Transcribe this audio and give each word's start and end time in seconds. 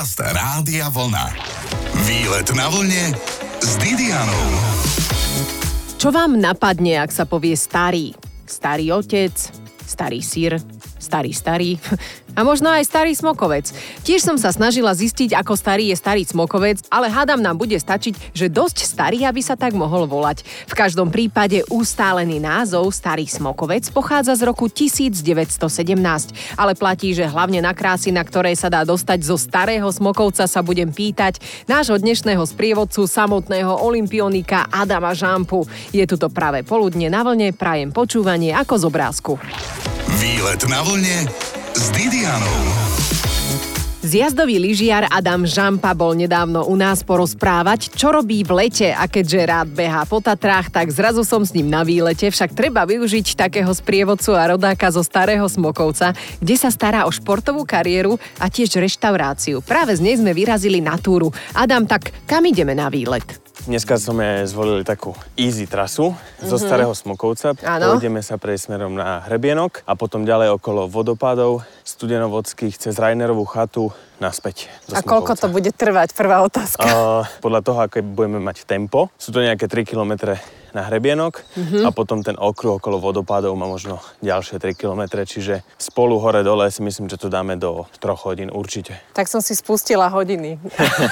Podcast 0.00 0.32
Rádia 0.32 0.88
Vlna. 0.88 1.28
Výlet 2.08 2.48
na 2.56 2.72
vlne 2.72 3.12
s 3.60 3.76
Didianou. 3.76 4.48
Čo 6.00 6.08
vám 6.08 6.40
napadne, 6.40 6.96
ak 7.04 7.12
sa 7.12 7.28
povie 7.28 7.52
starý? 7.52 8.16
Starý 8.48 8.96
otec, 8.96 9.36
starý 9.84 10.24
sír, 10.24 10.56
starý 10.96 11.36
starý 11.36 11.76
a 12.34 12.40
možno 12.46 12.70
aj 12.70 12.86
starý 12.86 13.12
smokovec. 13.12 13.72
Tiež 14.06 14.22
som 14.22 14.36
sa 14.38 14.54
snažila 14.54 14.94
zistiť, 14.94 15.34
ako 15.36 15.58
starý 15.58 15.90
je 15.90 15.96
starý 15.98 16.22
smokovec, 16.24 16.82
ale 16.88 17.10
hádam 17.10 17.42
nám 17.42 17.58
bude 17.58 17.76
stačiť, 17.76 18.32
že 18.32 18.46
dosť 18.48 18.86
starý, 18.86 19.26
aby 19.26 19.42
sa 19.42 19.58
tak 19.58 19.74
mohol 19.74 20.06
volať. 20.06 20.46
V 20.70 20.74
každom 20.74 21.10
prípade 21.12 21.66
ustálený 21.68 22.38
názov 22.38 22.92
Starý 22.94 23.26
smokovec 23.26 23.90
pochádza 23.90 24.38
z 24.38 24.46
roku 24.46 24.70
1917, 24.70 25.60
ale 26.56 26.72
platí, 26.78 27.12
že 27.12 27.28
hlavne 27.28 27.60
na 27.60 27.74
krásy, 27.76 28.14
na 28.14 28.22
ktoré 28.24 28.54
sa 28.54 28.72
dá 28.72 28.86
dostať 28.86 29.18
zo 29.26 29.36
starého 29.36 29.88
smokovca 29.90 30.46
sa 30.46 30.60
budem 30.62 30.88
pýtať 30.88 31.42
nášho 31.66 31.98
dnešného 31.98 32.42
sprievodcu 32.46 33.04
samotného 33.04 33.82
olimpionika 33.82 34.70
Adama 34.70 35.12
Žampu. 35.12 35.66
Je 35.90 36.06
tu 36.06 36.16
práve 36.30 36.62
poludne 36.62 37.10
na 37.10 37.26
vlne, 37.26 37.50
prajem 37.56 37.90
počúvanie 37.90 38.54
ako 38.54 38.74
z 38.78 38.84
obrázku. 38.86 39.32
Výlet 40.20 40.62
na 40.68 40.80
vlne 40.84 41.49
s 41.74 41.90
Didianou. 41.94 42.58
Zjazdový 44.00 44.56
lyžiar 44.58 45.06
Adam 45.12 45.44
Žampa 45.44 45.92
bol 45.92 46.16
nedávno 46.16 46.64
u 46.66 46.74
nás 46.74 47.04
porozprávať, 47.04 47.92
čo 47.94 48.10
robí 48.10 48.42
v 48.42 48.64
lete 48.64 48.90
a 48.90 49.04
keďže 49.04 49.40
rád 49.44 49.68
behá 49.70 50.08
po 50.08 50.18
Tatrách, 50.24 50.72
tak 50.72 50.88
zrazu 50.88 51.20
som 51.22 51.44
s 51.44 51.52
ním 51.52 51.68
na 51.68 51.84
výlete, 51.84 52.32
však 52.32 52.56
treba 52.56 52.88
využiť 52.88 53.36
takého 53.36 53.70
sprievodcu 53.70 54.32
a 54.34 54.56
rodáka 54.56 54.88
zo 54.88 55.04
Starého 55.04 55.44
Smokovca, 55.46 56.16
kde 56.40 56.56
sa 56.56 56.72
stará 56.72 57.04
o 57.06 57.12
športovú 57.12 57.62
kariéru 57.68 58.16
a 58.40 58.48
tiež 58.48 58.80
reštauráciu. 58.80 59.60
Práve 59.62 59.94
z 59.94 60.02
nej 60.02 60.16
sme 60.16 60.32
vyrazili 60.32 60.80
na 60.80 60.96
túru. 60.96 61.30
Adam, 61.52 61.84
tak 61.84 62.10
kam 62.24 62.42
ideme 62.48 62.72
na 62.72 62.88
výlet? 62.88 63.49
Dneska 63.60 64.00
sme 64.00 64.48
zvolili 64.48 64.80
takú 64.88 65.12
easy 65.36 65.68
trasu 65.68 66.16
mm-hmm. 66.16 66.48
zo 66.48 66.56
Starého 66.56 66.92
Smokovca. 66.96 67.52
Áno. 67.60 67.92
Pôjdeme 67.92 68.24
sa 68.24 68.40
prejsť 68.40 68.72
smerom 68.72 68.96
na 68.96 69.20
Hrebienok 69.28 69.84
a 69.84 69.92
potom 70.00 70.24
ďalej 70.24 70.56
okolo 70.56 70.88
vodopádov 70.88 71.60
studenovodských 71.84 72.80
cez 72.80 72.96
Rainerovú 72.96 73.44
chatu 73.44 73.92
naspäť 74.20 74.68
do 74.86 74.94
A 74.94 75.00
koľko 75.00 75.32
to 75.34 75.48
bude 75.48 75.72
trvať? 75.72 76.12
Prvá 76.12 76.44
otázka. 76.44 76.84
Uh, 76.84 77.24
podľa 77.40 77.60
toho, 77.64 77.78
aké 77.80 78.00
budeme 78.00 78.38
mať 78.38 78.68
tempo, 78.68 79.08
sú 79.16 79.32
to 79.32 79.40
nejaké 79.40 79.64
3 79.66 79.82
km 79.82 80.36
na 80.70 80.86
hrebienok 80.86 81.42
Mhm. 81.58 81.82
a 81.82 81.90
potom 81.90 82.22
ten 82.22 82.38
okruh 82.38 82.78
okolo 82.78 83.02
vodopádov 83.02 83.58
má 83.58 83.66
možno 83.66 83.98
ďalšie 84.22 84.62
3 84.62 84.78
km, 84.78 85.02
čiže 85.26 85.66
spolu 85.74 86.22
hore 86.22 86.46
dole 86.46 86.70
si 86.70 86.78
myslím, 86.78 87.10
že 87.10 87.18
to 87.18 87.26
dáme 87.26 87.58
do 87.58 87.90
3 87.98 88.14
hodín 88.22 88.48
určite. 88.54 88.94
Tak 89.10 89.26
som 89.26 89.42
si 89.42 89.58
spustila 89.58 90.06
hodiny, 90.06 90.62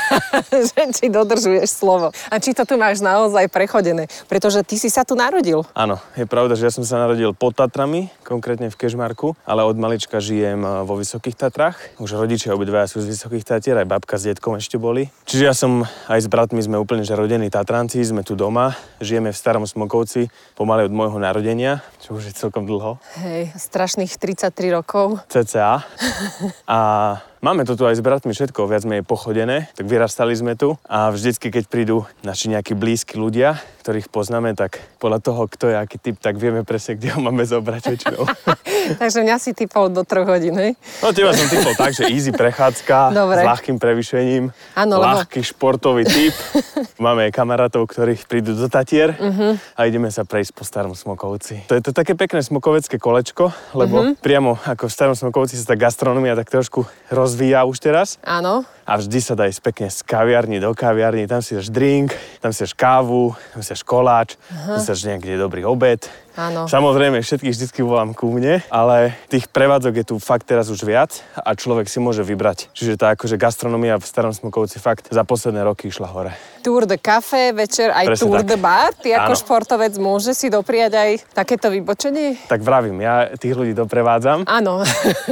že 0.70 0.82
či 0.94 1.10
dodržuješ 1.10 1.74
slovo. 1.74 2.14
A 2.30 2.38
či 2.38 2.54
to 2.54 2.62
tu 2.62 2.78
máš 2.78 3.02
naozaj 3.02 3.50
prechodené. 3.50 4.06
Pretože 4.30 4.62
ty 4.62 4.78
si 4.78 4.86
sa 4.86 5.02
tu 5.02 5.18
narodil. 5.18 5.66
Áno, 5.74 5.98
je 6.14 6.22
pravda, 6.22 6.54
že 6.54 6.70
ja 6.70 6.72
som 6.72 6.86
sa 6.86 7.02
narodil 7.02 7.34
pod 7.34 7.58
Tatrami, 7.58 8.14
konkrétne 8.22 8.70
v 8.70 8.78
Kežmarku, 8.78 9.34
ale 9.42 9.66
od 9.66 9.74
malička 9.74 10.22
žijem 10.22 10.62
eh, 10.62 10.86
vo 10.86 10.94
Vysokých 10.94 11.34
Tatrách. 11.34 11.98
Už 11.98 12.14
rodičia 12.14 12.54
obidvaja 12.54 12.86
sú 12.86 12.97
z 13.00 13.10
Vysokých 13.14 13.44
Tatier, 13.44 13.76
aj 13.78 13.86
babka 13.86 14.18
s 14.18 14.26
detkom 14.26 14.58
ešte 14.58 14.78
boli. 14.78 15.10
Čiže 15.28 15.44
ja 15.44 15.54
som 15.54 15.86
aj 16.10 16.20
s 16.24 16.28
bratmi 16.30 16.58
sme 16.58 16.80
úplne 16.80 17.06
že 17.06 17.14
rodení 17.14 17.48
Tatranci, 17.48 18.02
sme 18.02 18.26
tu 18.26 18.34
doma, 18.34 18.74
žijeme 18.98 19.30
v 19.30 19.38
Starom 19.38 19.66
Smokovci 19.66 20.30
pomaly 20.58 20.88
od 20.88 20.92
môjho 20.92 21.18
narodenia, 21.22 21.84
čo 22.02 22.18
už 22.18 22.30
je 22.30 22.34
celkom 22.34 22.66
dlho. 22.66 22.98
Hej, 23.22 23.54
strašných 23.54 24.10
33 24.14 24.74
rokov. 24.74 25.22
CCA. 25.30 25.86
A 26.66 26.80
máme 27.40 27.62
to 27.62 27.74
tu 27.74 27.82
aj 27.82 27.94
s 27.94 28.02
bratmi 28.02 28.30
všetko, 28.30 28.64
viac 28.64 28.82
menej 28.82 29.02
pochodené, 29.02 29.70
tak 29.72 29.84
vyrastali 29.84 30.32
sme 30.32 30.54
tu 30.54 30.74
a 30.84 31.08
vždycky, 31.08 31.48
keď 31.48 31.64
prídu 31.66 31.96
naši 32.20 32.48
nejakí 32.48 32.72
blízki 32.72 33.14
ľudia, 33.14 33.56
ktorých 33.80 34.06
poznáme, 34.06 34.52
tak 34.52 34.78
podľa 34.98 35.18
toho, 35.18 35.46
kto 35.46 35.64
je 35.66 35.76
aký 35.76 35.96
typ, 35.98 36.16
tak 36.16 36.36
vieme 36.36 36.60
presne, 36.60 36.94
kde 36.94 37.08
ho 37.10 37.20
máme 37.20 37.40
zobrať 37.42 37.82
väčšinou. 37.88 38.24
Takže 39.00 39.22
mňa 39.22 39.36
si 39.38 39.50
typol 39.52 39.88
do 39.88 40.02
troch 40.02 40.26
hodín, 40.26 40.54
hej? 40.54 40.76
No 41.00 41.10
teba 41.10 41.32
som 41.32 41.46
typol 41.46 41.72
tak, 41.72 41.92
že 41.92 42.04
easy 42.06 42.28
prechádzka 42.30 42.96
Dobre. 43.16 43.40
s 43.40 43.46
ľahkým 43.46 43.76
prevyšením, 43.76 44.52
Áno, 44.74 44.94
lebo- 44.94 45.08
ľahký 45.16 45.40
športový 45.42 46.04
typ. 46.04 46.34
Máme 47.00 47.30
kamarátov, 47.30 47.86
ktorí 47.86 48.18
prídu 48.20 48.52
do 48.52 48.66
Tatier 48.66 49.14
Mhm. 49.14 49.56
a 49.72 49.80
ideme 49.84 50.10
sa 50.10 50.22
prejsť 50.22 50.52
po 50.52 50.62
starom 50.62 50.92
Smokovci. 50.92 51.64
To 51.64 51.74
je 51.74 51.80
to 51.80 51.92
také 51.92 52.12
pekné 52.12 52.40
smokovecké 52.40 52.96
kolečko, 52.96 53.48
lebo 53.72 53.96
Mhm. 54.04 54.12
priamo 54.18 54.58
ako 54.58 54.84
v 54.84 54.92
starom 54.92 55.14
Smokovci 55.14 55.54
sa 55.54 55.64
tá 55.64 55.76
gastronomia 55.76 56.34
tak 56.34 56.50
trošku 56.50 56.84
rozvíja 57.28 57.68
už 57.68 57.76
teraz. 57.76 58.16
Áno. 58.24 58.64
A 58.88 58.96
vždy 58.96 59.20
sa 59.20 59.36
dá 59.36 59.44
ísť 59.44 59.60
pekne 59.60 59.92
z 59.92 60.00
kaviarny 60.00 60.64
do 60.64 60.72
kaviarny, 60.72 61.28
tam 61.28 61.44
si 61.44 61.52
dáš 61.52 61.68
drink, 61.68 62.16
tam 62.40 62.56
si 62.56 62.64
dáš 62.64 62.72
kávu, 62.72 63.36
tam 63.52 63.60
si 63.60 63.76
dáš 63.76 63.84
koláč, 63.84 64.40
tam 64.48 64.80
si 64.80 64.88
dáš 64.88 65.04
nejaký 65.04 65.36
dobrý 65.36 65.68
obed. 65.68 66.08
Áno. 66.38 66.70
Samozrejme, 66.70 67.18
všetkých 67.18 67.50
vždycky 67.50 67.82
volám 67.82 68.14
ku 68.14 68.30
mne, 68.30 68.62
ale 68.70 69.18
tých 69.26 69.50
prevádzok 69.50 69.94
je 69.98 70.04
tu 70.06 70.14
fakt 70.22 70.46
teraz 70.46 70.70
už 70.70 70.86
viac 70.86 71.18
a 71.34 71.50
človek 71.58 71.90
si 71.90 71.98
môže 71.98 72.22
vybrať. 72.22 72.70
Čiže 72.78 72.94
tá 72.94 73.18
akože 73.18 73.34
gastronomia 73.34 73.98
v 73.98 74.06
Starom 74.06 74.30
Smokovci 74.30 74.78
fakt 74.78 75.10
za 75.10 75.26
posledné 75.26 75.66
roky 75.66 75.90
išla 75.90 76.06
hore. 76.06 76.30
Tour 76.62 76.86
de 76.86 76.94
café, 76.94 77.50
večer 77.50 77.90
aj 77.90 78.14
Presne 78.14 78.22
tour 78.22 78.38
tak. 78.38 78.48
de 78.54 78.56
bar. 78.62 78.94
Ty 78.94 79.08
ako 79.18 79.34
Áno. 79.34 79.40
športovec 79.42 79.92
môže 79.98 80.30
si 80.30 80.46
dopriať 80.46 80.92
aj 80.94 81.10
takéto 81.34 81.74
vybočenie? 81.74 82.38
Tak 82.46 82.62
vravím, 82.62 83.02
ja 83.02 83.34
tých 83.34 83.58
ľudí 83.58 83.74
doprevádzam 83.74 84.46
Áno. 84.46 84.86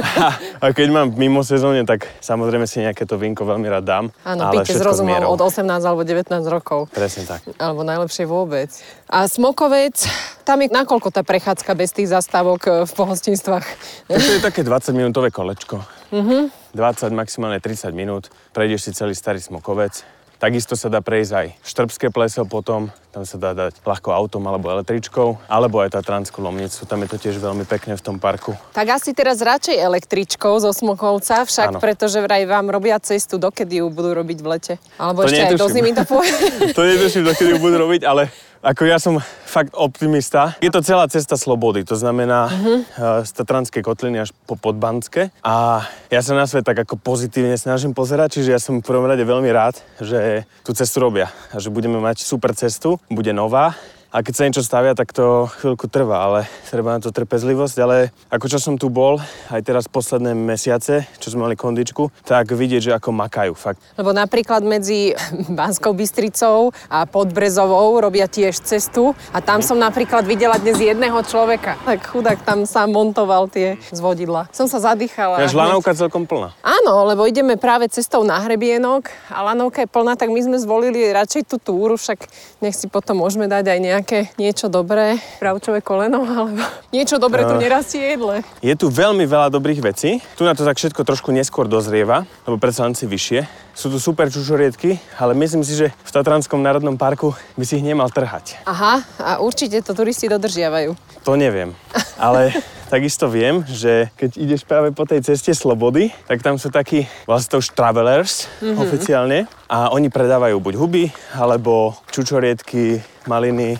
a 0.63 0.65
keď 0.75 0.87
mám 0.91 1.07
mimo 1.15 1.39
sezóne, 1.39 1.87
tak 1.87 2.03
samozrejme 2.19 2.67
si 2.67 2.83
nejaké 2.83 3.07
to 3.07 3.15
vínko 3.15 3.46
veľmi 3.47 3.67
rád 3.71 3.85
dám. 3.87 4.05
Áno, 4.27 4.51
ale 4.51 4.61
píte 4.61 4.75
s 4.75 4.83
rozumom 4.83 5.23
od 5.23 5.39
18 5.39 5.63
alebo 5.81 6.03
19 6.03 6.27
rokov. 6.51 6.91
Presne 6.91 7.23
tak. 7.23 7.47
Alebo 7.55 7.87
najlepšie 7.87 8.27
vôbec. 8.27 8.69
A 9.07 9.25
Smokovec, 9.31 10.03
tam 10.43 10.59
je 10.59 10.67
nakoľko 10.67 11.15
tá 11.15 11.23
prechádzka 11.23 11.71
bez 11.79 11.95
tých 11.95 12.11
zastávok 12.11 12.61
e, 12.67 12.71
v 12.83 12.91
pohostinstvách? 12.91 13.65
Tak 14.11 14.19
to 14.19 14.31
je 14.35 14.41
také 14.43 14.61
20-minútové 14.67 15.31
kolečko. 15.31 15.79
Mhm. 16.11 16.51
20, 16.75 17.09
maximálne 17.15 17.57
30 17.57 17.89
minút. 17.95 18.29
Prejdeš 18.53 18.85
si 18.85 18.91
celý 18.93 19.17
starý 19.17 19.41
smokovec. 19.41 20.16
Takisto 20.37 20.77
sa 20.77 20.93
dá 20.93 21.01
prejsť 21.01 21.31
aj 21.33 21.47
Štrbské 21.65 22.13
pleso 22.13 22.45
potom, 22.45 22.93
tam 23.09 23.25
sa 23.25 23.41
dá 23.41 23.57
dať 23.57 23.81
ľahko 23.81 24.13
autom 24.13 24.45
alebo 24.45 24.69
električkou, 24.69 25.49
alebo 25.49 25.81
aj 25.81 25.97
Tatranskú 25.97 26.45
lomnicu, 26.45 26.85
tam 26.85 27.01
je 27.01 27.09
to 27.09 27.17
tiež 27.17 27.41
veľmi 27.41 27.65
pekne 27.65 27.97
v 27.97 28.03
tom 28.05 28.21
parku. 28.21 28.53
Tak 28.77 29.01
asi 29.01 29.17
teraz 29.17 29.41
radšej 29.41 29.81
električkou 29.81 30.53
zo 30.61 30.69
Smokovca, 30.69 31.41
však 31.41 31.69
Áno. 31.73 31.79
pretože 31.81 32.21
vraj 32.21 32.45
vám 32.45 32.69
robia 32.69 33.01
cestu, 33.01 33.41
dokedy 33.41 33.81
ju 33.81 33.89
budú 33.89 34.13
robiť 34.13 34.37
v 34.37 34.47
lete. 34.47 34.73
Alebo 35.01 35.25
To 35.25 35.33
ešte 35.33 35.41
aj 35.41 35.51
do 35.57 35.65
netuším. 35.65 35.73
zimy 35.73 35.91
to 35.97 36.03
pôjde. 36.05 36.37
to 36.77 36.81
netuším, 36.85 37.23
dokedy 37.25 37.49
ju 37.53 37.57
budú 37.57 37.75
robiť, 37.81 38.01
ale 38.05 38.29
ako 38.67 38.83
ja 38.83 38.99
som 38.99 39.23
fakt 39.47 39.71
optimista. 39.71 40.59
Je 40.59 40.67
to 40.67 40.83
celá 40.83 41.07
cesta 41.07 41.39
slobody, 41.39 41.87
to 41.87 41.95
znamená 41.95 42.51
uh-huh. 42.51 43.23
z 43.23 43.31
Tatranskej 43.31 43.79
kotliny 43.79 44.27
až 44.27 44.35
po 44.43 44.59
Podbanské. 44.59 45.31
A 45.39 45.87
ja 46.11 46.19
sa 46.19 46.35
na 46.35 46.43
svet 46.43 46.67
tak 46.67 46.83
ako 46.83 46.99
pozitívne 46.99 47.55
snažím 47.55 47.95
pozerať, 47.95 48.43
čiže 48.43 48.51
ja 48.51 48.59
som 48.59 48.83
v 48.83 48.87
prvom 48.87 49.07
rade 49.07 49.23
veľmi 49.23 49.47
rád, 49.55 49.79
že 50.03 50.43
tú 50.67 50.75
cestu 50.75 50.99
robia 50.99 51.31
a 51.55 51.63
že 51.63 51.71
budeme 51.71 51.95
mať 52.03 52.27
super 52.27 52.51
cestu, 52.51 52.99
bude 53.07 53.31
nová. 53.31 53.71
A 54.07 54.23
keď 54.23 54.33
sa 54.33 54.45
niečo 54.47 54.63
stavia, 54.63 54.95
tak 54.95 55.11
to 55.11 55.51
chvíľku 55.59 55.91
trvá, 55.91 56.23
ale 56.23 56.39
treba 56.71 56.95
na 56.95 57.03
to 57.03 57.11
trpezlivosť. 57.11 57.75
Ale 57.83 58.15
ako 58.31 58.45
čo 58.47 58.55
som 58.55 58.79
tu 58.79 58.87
bol, 58.87 59.19
aj 59.51 59.59
teraz 59.67 59.91
posledné 59.91 60.31
mesiace, 60.31 61.03
čo 61.19 61.27
sme 61.27 61.43
mali 61.43 61.59
kondičku, 61.59 62.07
tak 62.23 62.55
vidieť, 62.55 62.81
že 62.81 62.95
ako 62.95 63.11
makajú 63.11 63.51
fakt. 63.51 63.83
Lebo 63.99 64.15
napríklad 64.15 64.63
medzi 64.63 65.11
Banskou 65.59 65.91
Bystricou 65.91 66.71
a 66.87 67.03
Podbrezovou 67.03 67.99
robia 67.99 68.31
tiež 68.31 68.63
cestu 68.63 69.11
a 69.35 69.43
tam 69.43 69.59
som 69.59 69.75
napríklad 69.75 70.23
videla 70.23 70.55
dnes 70.55 70.79
jedného 70.79 71.19
človeka. 71.27 71.75
Tak 71.83 72.07
chudák 72.07 72.39
tam 72.47 72.63
sám 72.63 72.95
montoval 72.95 73.51
tie 73.51 73.75
zvodidla. 73.91 74.47
Som 74.55 74.71
sa 74.71 74.79
zadýchala. 74.79 75.43
Až 75.43 75.51
lanovka 75.51 75.91
celkom 75.91 76.23
plná. 76.23 76.55
Áno, 76.63 77.03
lebo 77.11 77.27
ideme 77.27 77.59
práve 77.59 77.91
cestou 77.91 78.23
na 78.23 78.39
hrebienok 78.39 79.11
a 79.27 79.43
lanovka 79.51 79.83
je 79.83 79.91
plná, 79.91 80.15
tak 80.15 80.31
my 80.31 80.39
sme 80.39 80.55
zvolili 80.55 81.11
radšej 81.11 81.43
tú 81.43 81.59
túru, 81.59 81.99
však 81.99 82.23
nech 82.63 82.73
si 82.73 82.87
potom 82.87 83.19
môžeme 83.19 83.51
dať 83.51 83.67
aj 83.67 83.79
nejaké 83.83 83.96
niečo 84.35 84.67
dobré, 84.67 85.17
pravčové 85.39 85.79
koleno, 85.79 86.25
alebo 86.25 86.61
niečo 86.95 87.17
dobré 87.17 87.47
tu 87.47 87.55
nerastie 87.55 88.17
jedle. 88.17 88.43
Je 88.59 88.75
tu 88.75 88.91
veľmi 88.91 89.23
veľa 89.23 89.47
dobrých 89.53 89.79
vecí. 89.79 90.19
Tu 90.35 90.43
na 90.43 90.53
to 90.53 90.67
tak 90.67 90.75
všetko 90.75 91.01
trošku 91.07 91.31
neskôr 91.31 91.69
dozrieva, 91.69 92.27
lebo 92.43 92.59
predsa 92.59 92.83
len 92.83 92.93
si 92.93 93.07
vyššie. 93.07 93.47
Sú 93.77 93.93
tu 93.93 94.01
super 94.01 94.27
čučoriedky, 94.27 94.97
ale 95.21 95.37
myslím 95.37 95.61
si, 95.61 95.77
že 95.77 95.93
v 95.93 96.11
Tatranskom 96.11 96.59
národnom 96.59 96.97
parku 96.97 97.37
by 97.55 97.63
si 97.63 97.77
ich 97.77 97.85
nemal 97.85 98.09
trhať. 98.09 98.57
Aha, 98.65 99.05
a 99.21 99.31
určite 99.37 99.79
to 99.85 99.93
turisti 99.93 100.25
dodržiavajú. 100.25 101.06
To 101.27 101.35
neviem. 101.35 101.75
Ale 102.15 102.55
takisto 102.93 103.27
viem, 103.27 103.59
že 103.67 104.07
keď 104.15 104.31
ideš 104.39 104.63
práve 104.63 104.95
po 104.95 105.03
tej 105.03 105.19
ceste 105.27 105.51
slobody, 105.51 106.07
tak 106.23 106.39
tam 106.39 106.55
sú 106.55 106.71
takí 106.71 107.03
vlastne 107.27 107.51
to 107.51 107.57
už 107.59 107.75
travelers 107.75 108.47
mm-hmm. 108.63 108.79
oficiálne 108.79 109.39
a 109.67 109.91
oni 109.91 110.07
predávajú 110.07 110.55
buď 110.63 110.73
huby, 110.79 111.11
alebo 111.35 111.99
čučoriedky, 112.15 113.03
maliny, 113.27 113.75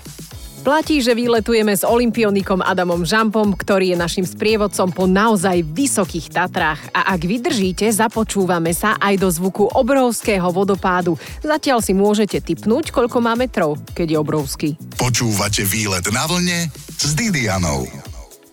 Platí, 0.68 1.00
že 1.00 1.16
vyletujeme 1.16 1.72
s 1.72 1.88
olimpionikom 1.88 2.60
Adamom 2.60 3.08
Žampom, 3.08 3.56
ktorý 3.56 3.96
je 3.96 4.04
našim 4.04 4.28
sprievodcom 4.28 4.92
po 4.92 5.08
naozaj 5.08 5.64
vysokých 5.64 6.28
Tatrách. 6.28 6.92
A 6.92 7.16
ak 7.16 7.24
vydržíte, 7.24 7.88
započúvame 7.88 8.76
sa 8.76 9.00
aj 9.00 9.16
do 9.16 9.32
zvuku 9.32 9.64
obrovského 9.72 10.52
vodopádu. 10.52 11.16
Zatiaľ 11.40 11.80
si 11.80 11.96
môžete 11.96 12.44
typnúť, 12.44 12.92
koľko 12.92 13.24
má 13.24 13.32
metrov, 13.40 13.80
keď 13.96 14.08
je 14.12 14.18
obrovský. 14.20 14.70
Počúvate 15.00 15.64
výlet 15.64 16.04
na 16.12 16.28
vlne 16.28 16.68
s 17.00 17.16
Didianou. 17.16 17.88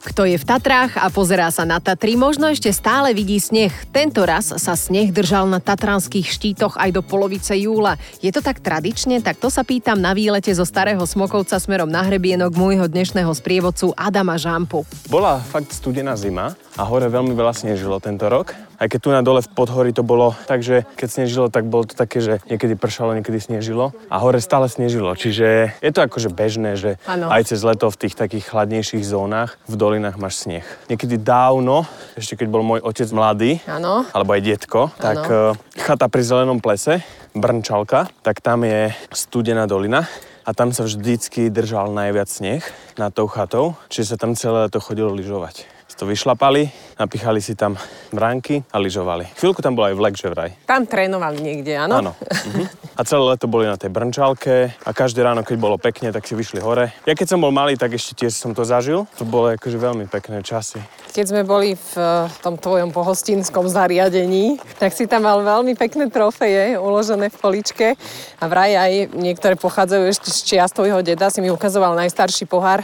Kto 0.04 0.28
je 0.28 0.36
v 0.36 0.44
Tatrách 0.44 1.00
a 1.00 1.08
pozerá 1.08 1.48
sa 1.48 1.64
na 1.64 1.80
Tatry, 1.80 2.12
možno 2.12 2.44
ešte 2.52 2.68
stále 2.76 3.16
vidí 3.16 3.40
sneh. 3.40 3.72
Tento 3.88 4.20
raz 4.28 4.52
sa 4.52 4.76
sneh 4.76 5.08
držal 5.08 5.48
na 5.48 5.64
tatranských 5.64 6.28
štítoch 6.28 6.76
aj 6.76 6.92
do 6.92 7.00
polovice 7.00 7.56
júla. 7.56 7.96
Je 8.20 8.28
to 8.28 8.44
tak 8.44 8.60
tradične? 8.60 9.24
Tak 9.24 9.40
to 9.40 9.48
sa 9.48 9.64
pýtam 9.64 9.96
na 9.96 10.12
výlete 10.12 10.52
zo 10.52 10.68
Starého 10.68 11.00
Smokovca 11.08 11.56
smerom 11.56 11.88
na 11.88 12.04
hrebienok 12.04 12.52
môjho 12.52 12.84
dnešného 12.84 13.32
sprievodcu 13.32 13.96
Adama 13.96 14.36
Žampu. 14.36 14.84
Bola 15.08 15.40
fakt 15.40 15.72
studená 15.72 16.12
zima 16.20 16.52
a 16.76 16.84
hore 16.84 17.08
veľmi 17.08 17.32
veľa 17.32 17.56
snežilo 17.56 17.96
tento 17.96 18.28
rok. 18.28 18.52
Aj 18.74 18.90
keď 18.90 19.00
tu 19.00 19.08
na 19.14 19.22
dole 19.22 19.38
v 19.40 19.48
podhorí 19.54 19.94
to 19.94 20.02
bolo 20.02 20.34
tak, 20.50 20.60
že 20.60 20.82
keď 20.98 21.08
snežilo, 21.08 21.46
tak 21.46 21.64
bolo 21.70 21.86
to 21.86 21.94
také, 21.94 22.18
že 22.18 22.42
niekedy 22.50 22.74
pršalo, 22.74 23.14
niekedy 23.14 23.38
snežilo 23.38 23.94
a 24.10 24.18
hore 24.18 24.42
stále 24.42 24.66
snežilo. 24.66 25.14
Čiže 25.14 25.78
je 25.78 25.90
to 25.94 26.04
akože 26.04 26.28
bežné, 26.34 26.74
že 26.74 26.98
Áno. 27.06 27.30
aj 27.30 27.54
cez 27.54 27.62
leto 27.62 27.86
v 27.88 28.00
tých 28.04 28.18
takých 28.18 28.50
chladnejších 28.50 29.06
zónach 29.06 29.56
v 29.70 29.74
dolinách 29.94 30.19
máš 30.19 30.43
sneh. 30.43 30.67
Niekedy 30.91 31.23
dávno, 31.23 31.87
ešte 32.19 32.35
keď 32.35 32.50
bol 32.50 32.67
môj 32.67 32.82
otec 32.82 33.06
mladý, 33.14 33.62
Áno. 33.70 34.02
alebo 34.11 34.35
aj 34.35 34.43
detko, 34.43 34.91
tak 34.99 35.23
eh, 35.31 35.55
chata 35.79 36.11
pri 36.11 36.26
Zelenom 36.26 36.58
plese, 36.58 36.99
Brnčalka, 37.31 38.11
tak 38.26 38.43
tam 38.43 38.67
je 38.67 38.91
studená 39.14 39.70
dolina 39.70 40.11
a 40.43 40.50
tam 40.50 40.75
sa 40.75 40.82
vždycky 40.82 41.46
držal 41.46 41.94
najviac 41.94 42.26
sneh 42.26 42.67
nad 42.99 43.14
tou 43.14 43.31
chatou, 43.31 43.79
čiže 43.87 44.14
sa 44.14 44.17
tam 44.19 44.35
celé 44.35 44.67
leto 44.67 44.82
chodilo 44.82 45.14
lyžovať. 45.14 45.73
Si 45.94 46.02
to 46.02 46.11
vyšlapali, 46.11 46.67
napichali 46.99 47.38
si 47.38 47.55
tam 47.55 47.79
bránky 48.11 48.67
a 48.75 48.82
lyžovali. 48.82 49.31
Chvíľku 49.38 49.62
tam 49.62 49.79
bol 49.79 49.87
aj 49.87 49.94
vlek, 49.94 50.14
že 50.19 50.26
vraj. 50.26 50.50
Tam 50.67 50.91
trénovali 50.91 51.38
niekde, 51.38 51.79
áno? 51.79 52.02
Áno. 52.02 52.12
Mhm. 52.50 52.67
A 52.99 53.06
celé 53.06 53.23
leto 53.23 53.46
boli 53.46 53.70
na 53.70 53.79
tej 53.79 53.94
brnčalke 53.94 54.75
a 54.75 54.91
každé 54.91 55.23
ráno, 55.23 55.46
keď 55.46 55.55
bolo 55.55 55.79
pekne, 55.79 56.11
tak 56.11 56.26
si 56.26 56.35
vyšli 56.35 56.58
hore. 56.58 56.91
Ja 57.06 57.14
keď 57.14 57.35
som 57.35 57.38
bol 57.38 57.55
malý, 57.55 57.79
tak 57.79 57.94
ešte 57.94 58.26
tiež 58.26 58.35
som 58.35 58.50
to 58.58 58.67
zažil. 58.67 59.06
To 59.19 59.26
bolo 59.26 59.55
akože 59.55 59.79
veľmi 59.79 60.11
pekné 60.11 60.43
časy. 60.43 60.82
Keď 61.14 61.31
sme 61.31 61.43
boli 61.46 61.79
v 61.79 61.91
eh, 61.94 62.26
tom 62.43 62.58
tvojom 62.58 62.91
pohostinskom 62.91 63.70
zariadení, 63.70 64.58
tak 64.82 64.99
si 64.99 65.06
tam 65.06 65.31
mal 65.31 65.46
veľmi 65.46 65.79
pekné 65.79 66.11
trofeje 66.11 66.75
uložené 66.75 67.31
v 67.31 67.37
poličke 67.38 67.94
a 68.43 68.44
vraj 68.50 68.75
aj 68.75 69.14
niektoré 69.14 69.55
pochádzajú 69.55 70.11
ešte 70.11 70.35
z 70.35 70.38
čias 70.43 70.75
tvojho 70.75 71.06
deda. 71.06 71.31
Si 71.31 71.38
mi 71.38 71.55
ukazoval 71.55 71.94
najstarší 71.94 72.50
pohár, 72.50 72.82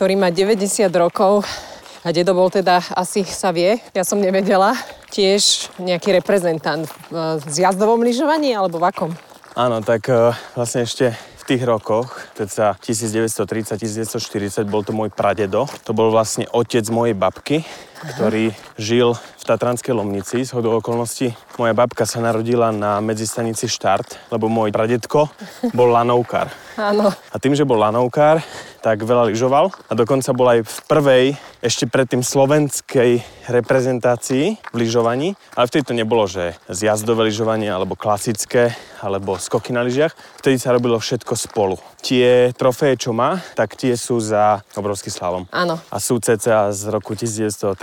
ktorý 0.00 0.16
má 0.16 0.32
90 0.32 0.88
rokov 0.96 1.44
a 2.04 2.08
dedo 2.14 2.34
bol 2.34 2.46
teda, 2.50 2.78
asi 2.94 3.26
sa 3.26 3.50
vie, 3.50 3.78
ja 3.90 4.06
som 4.06 4.22
nevedela, 4.22 4.74
tiež 5.10 5.72
nejaký 5.82 6.14
reprezentant 6.14 6.86
v 7.10 7.40
eh, 7.40 7.42
zjazdovom 7.50 8.02
lyžovaní 8.04 8.54
alebo 8.54 8.78
v 8.78 8.86
akom? 8.90 9.10
Áno, 9.58 9.82
tak 9.82 10.06
eh, 10.06 10.30
vlastne 10.54 10.86
ešte 10.86 11.10
v 11.14 11.42
tých 11.48 11.62
rokoch, 11.64 12.14
teda 12.36 12.76
1930-1940, 12.78 14.68
bol 14.68 14.84
to 14.84 14.92
môj 14.92 15.10
pradedo. 15.10 15.66
To 15.88 15.96
bol 15.96 16.12
vlastne 16.12 16.44
otec 16.52 16.84
mojej 16.92 17.16
babky, 17.16 17.64
ktorý 18.02 18.54
žil 18.78 19.14
v 19.14 19.42
Tatranskej 19.42 19.94
Lomnici. 19.96 20.46
Z 20.46 20.54
hodou 20.54 20.78
okolností 20.78 21.34
moja 21.58 21.74
babka 21.74 22.06
sa 22.06 22.22
narodila 22.22 22.70
na 22.70 23.02
medzistanici 23.02 23.66
Štart, 23.66 24.30
lebo 24.30 24.46
môj 24.46 24.70
pradedko 24.70 25.26
bol 25.74 25.88
lanovkár. 25.90 26.52
Áno. 26.78 27.10
A 27.10 27.36
tým, 27.42 27.58
že 27.58 27.66
bol 27.66 27.82
lanovkár, 27.82 28.38
tak 28.78 29.02
veľa 29.02 29.34
lyžoval 29.34 29.74
a 29.90 29.92
dokonca 29.98 30.30
bol 30.30 30.46
aj 30.46 30.60
v 30.62 30.76
prvej, 30.86 31.26
ešte 31.58 31.90
predtým 31.90 32.22
slovenskej 32.22 33.18
reprezentácii 33.50 34.62
v 34.70 34.76
lyžovaní. 34.78 35.34
Ale 35.58 35.66
vtedy 35.66 35.82
to 35.90 35.98
nebolo, 35.98 36.30
že 36.30 36.54
zjazdové 36.70 37.26
lyžovanie 37.26 37.66
alebo 37.66 37.98
klasické, 37.98 38.78
alebo 39.02 39.34
skoky 39.34 39.74
na 39.74 39.82
lyžiach. 39.82 40.14
Vtedy 40.38 40.62
sa 40.62 40.70
robilo 40.70 41.02
všetko 41.02 41.34
spolu. 41.34 41.74
Tie 41.98 42.54
trofeje, 42.54 42.94
čo 42.96 43.10
má, 43.10 43.42
tak 43.58 43.74
tie 43.74 43.98
sú 43.98 44.22
za 44.22 44.62
obrovský 44.78 45.10
slalom. 45.10 45.50
Áno. 45.50 45.82
A 45.90 45.96
sú 45.98 46.22
cca 46.22 46.70
z 46.70 46.82
roku 46.94 47.18
1934, 47.18 47.74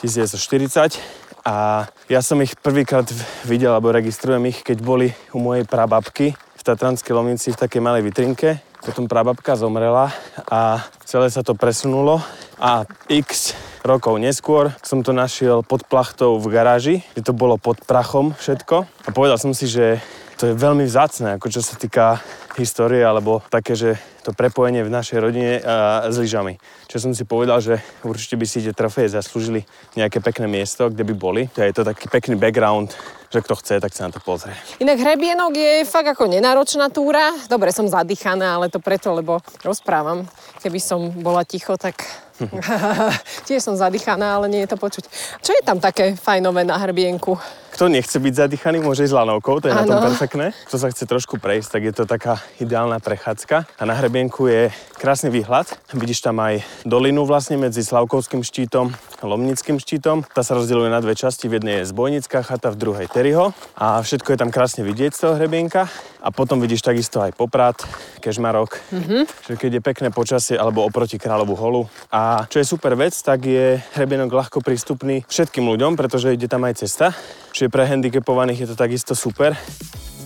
1940. 0.00 0.96
A 1.44 1.88
ja 2.08 2.20
som 2.20 2.36
ich 2.44 2.52
prvýkrát 2.56 3.08
videl, 3.48 3.72
alebo 3.72 3.92
registrujem 3.92 4.44
ich, 4.52 4.60
keď 4.60 4.78
boli 4.84 5.08
u 5.32 5.40
mojej 5.40 5.64
prababky 5.64 6.36
v 6.36 6.62
Tatranskej 6.62 7.16
Lomnici 7.16 7.56
v 7.56 7.60
takej 7.60 7.80
malej 7.80 8.04
vitrinke. 8.04 8.60
Potom 8.80 9.08
prababka 9.08 9.56
zomrela 9.56 10.12
a 10.48 10.84
celé 11.04 11.28
sa 11.28 11.44
to 11.44 11.52
presunulo 11.52 12.20
a 12.56 12.84
x 13.08 13.52
rokov 13.84 14.20
neskôr 14.20 14.72
som 14.84 15.00
to 15.00 15.12
našiel 15.12 15.64
pod 15.64 15.84
plachtou 15.88 16.36
v 16.40 16.46
garáži, 16.52 16.96
kde 17.12 17.22
to 17.24 17.32
bolo 17.36 17.56
pod 17.56 17.80
prachom 17.84 18.32
všetko. 18.36 18.88
A 19.04 19.08
povedal 19.12 19.40
som 19.40 19.52
si, 19.52 19.68
že 19.68 20.00
to 20.40 20.52
je 20.52 20.56
veľmi 20.56 20.88
vzácne, 20.88 21.36
ako 21.36 21.52
čo 21.52 21.60
sa 21.60 21.76
týka 21.76 22.20
histórie, 22.60 23.00
alebo 23.00 23.40
také, 23.48 23.72
že 23.72 23.96
to 24.20 24.36
prepojenie 24.36 24.84
v 24.84 24.92
našej 24.92 25.18
rodine 25.18 25.58
a, 25.64 26.06
s 26.12 26.16
lyžami. 26.20 26.60
Čo 26.86 27.08
som 27.08 27.12
si 27.16 27.24
povedal, 27.24 27.64
že 27.64 27.80
určite 28.04 28.36
by 28.36 28.46
si 28.46 28.60
tie 28.60 28.76
trofeje 28.76 29.16
zaslúžili 29.16 29.64
nejaké 29.96 30.20
pekné 30.20 30.44
miesto, 30.44 30.92
kde 30.92 31.02
by 31.08 31.14
boli. 31.16 31.42
To 31.56 31.64
je 31.64 31.72
to 31.72 31.82
taký 31.82 32.06
pekný 32.12 32.36
background, 32.36 32.92
že 33.30 33.38
kto 33.40 33.54
chce, 33.62 33.74
tak 33.78 33.94
sa 33.94 34.10
na 34.10 34.12
to 34.12 34.18
pozrie. 34.18 34.58
Inak 34.82 34.98
hrebienok 34.98 35.54
je 35.54 35.72
fakt 35.86 36.10
ako 36.10 36.26
nenáročná 36.26 36.90
túra. 36.90 37.30
Dobre, 37.46 37.70
som 37.70 37.86
zadýchaná, 37.86 38.58
ale 38.58 38.66
to 38.66 38.82
preto, 38.82 39.14
lebo 39.14 39.38
rozprávam. 39.62 40.26
Keby 40.58 40.80
som 40.82 41.14
bola 41.14 41.46
ticho, 41.46 41.78
tak 41.78 42.02
tiež 43.46 43.60
som 43.60 43.74
zadýchaná, 43.76 44.40
ale 44.40 44.50
nie 44.50 44.60
je 44.64 44.70
to 44.72 44.78
počuť. 44.80 45.04
Čo 45.40 45.50
je 45.54 45.62
tam 45.62 45.78
také 45.78 46.16
fajnové 46.16 46.64
na 46.64 46.80
hrebienku? 46.80 47.36
Kto 47.70 47.86
nechce 47.86 48.18
byť 48.18 48.34
zadýchaný, 48.34 48.82
môže 48.82 49.06
ísť 49.06 49.14
lanovkou, 49.14 49.62
to 49.62 49.70
je 49.70 49.76
na 49.76 49.86
tom 49.86 50.02
perfektné. 50.10 50.52
Kto 50.66 50.76
sa 50.76 50.90
chce 50.90 51.06
trošku 51.06 51.38
prejsť, 51.38 51.68
tak 51.70 51.82
je 51.86 51.94
to 51.94 52.04
taká 52.04 52.42
ideálna 52.58 52.98
prechádzka. 52.98 53.78
A 53.78 53.82
na 53.86 53.94
hrebienku 53.94 54.50
je 54.50 54.74
krásny 54.98 55.30
výhľad. 55.30 55.70
Vidíš 55.94 56.20
tam 56.20 56.42
aj 56.42 56.60
dolinu 56.82 57.24
vlastne 57.24 57.56
medzi 57.56 57.80
Slavkovským 57.86 58.42
štítom 58.42 58.90
a 58.92 59.24
Lomnickým 59.24 59.78
štítom. 59.78 60.26
Tá 60.34 60.42
sa 60.42 60.58
rozdeľuje 60.58 60.90
na 60.90 61.00
dve 61.00 61.14
časti. 61.14 61.46
V 61.46 61.62
jednej 61.62 61.80
je 61.80 61.94
Zbojnická 61.94 62.42
chata, 62.42 62.74
v 62.74 62.80
druhej 62.80 63.06
Terryho. 63.20 63.52
A 63.76 64.00
všetko 64.00 64.32
je 64.32 64.40
tam 64.40 64.48
krásne 64.48 64.80
vidieť 64.80 65.12
z 65.12 65.20
toho 65.20 65.36
hrebienka. 65.36 65.84
A 66.24 66.32
potom 66.32 66.56
vidíš 66.56 66.80
takisto 66.80 67.20
aj 67.20 67.36
Poprad, 67.36 67.76
Kežmarok. 68.16 68.80
Mm-hmm. 68.88 69.22
Keď 69.60 69.70
je 69.76 69.82
pekné 69.84 70.08
počasie, 70.08 70.56
alebo 70.56 70.88
oproti 70.88 71.20
Kráľovú 71.20 71.52
holu. 71.52 71.82
A 72.08 72.48
čo 72.48 72.56
je 72.56 72.64
super 72.64 72.96
vec, 72.96 73.12
tak 73.12 73.44
je 73.44 73.76
hrebienok 73.92 74.32
ľahko 74.32 74.64
prístupný 74.64 75.20
všetkým 75.28 75.68
ľuďom, 75.68 76.00
pretože 76.00 76.32
ide 76.32 76.48
tam 76.48 76.64
aj 76.64 76.80
cesta. 76.80 77.12
Čiže 77.52 77.68
pre 77.68 77.84
handicapovaných 77.84 78.64
je 78.64 78.68
to 78.72 78.76
takisto 78.80 79.12
super. 79.12 79.52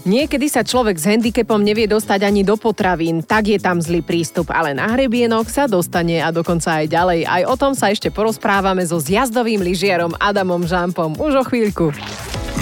Niekedy 0.04 0.52
sa 0.52 0.60
človek 0.60 1.00
s 1.00 1.08
handicapom 1.08 1.64
nevie 1.64 1.88
dostať 1.88 2.28
ani 2.28 2.44
do 2.44 2.60
potravín, 2.60 3.24
tak 3.24 3.48
je 3.48 3.56
tam 3.56 3.80
zlý 3.80 4.04
prístup, 4.04 4.52
ale 4.52 4.76
na 4.76 4.84
hrebienok 4.92 5.48
sa 5.48 5.64
dostane 5.64 6.20
a 6.20 6.28
dokonca 6.28 6.84
aj 6.84 6.92
ďalej. 6.92 7.20
Aj 7.24 7.42
o 7.48 7.56
tom 7.56 7.72
sa 7.72 7.88
ešte 7.88 8.12
porozprávame 8.12 8.84
so 8.84 9.00
zjazdovým 9.00 9.64
lyžiarom 9.64 10.12
Adamom 10.20 10.68
Žampom 10.68 11.16
už 11.16 11.40
o 11.40 11.44
chvíľku. 11.48 11.96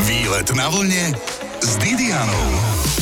Výlet 0.06 0.54
na 0.54 0.70
vlne 0.70 1.18
s 1.58 1.70
Didianou. 1.82 3.01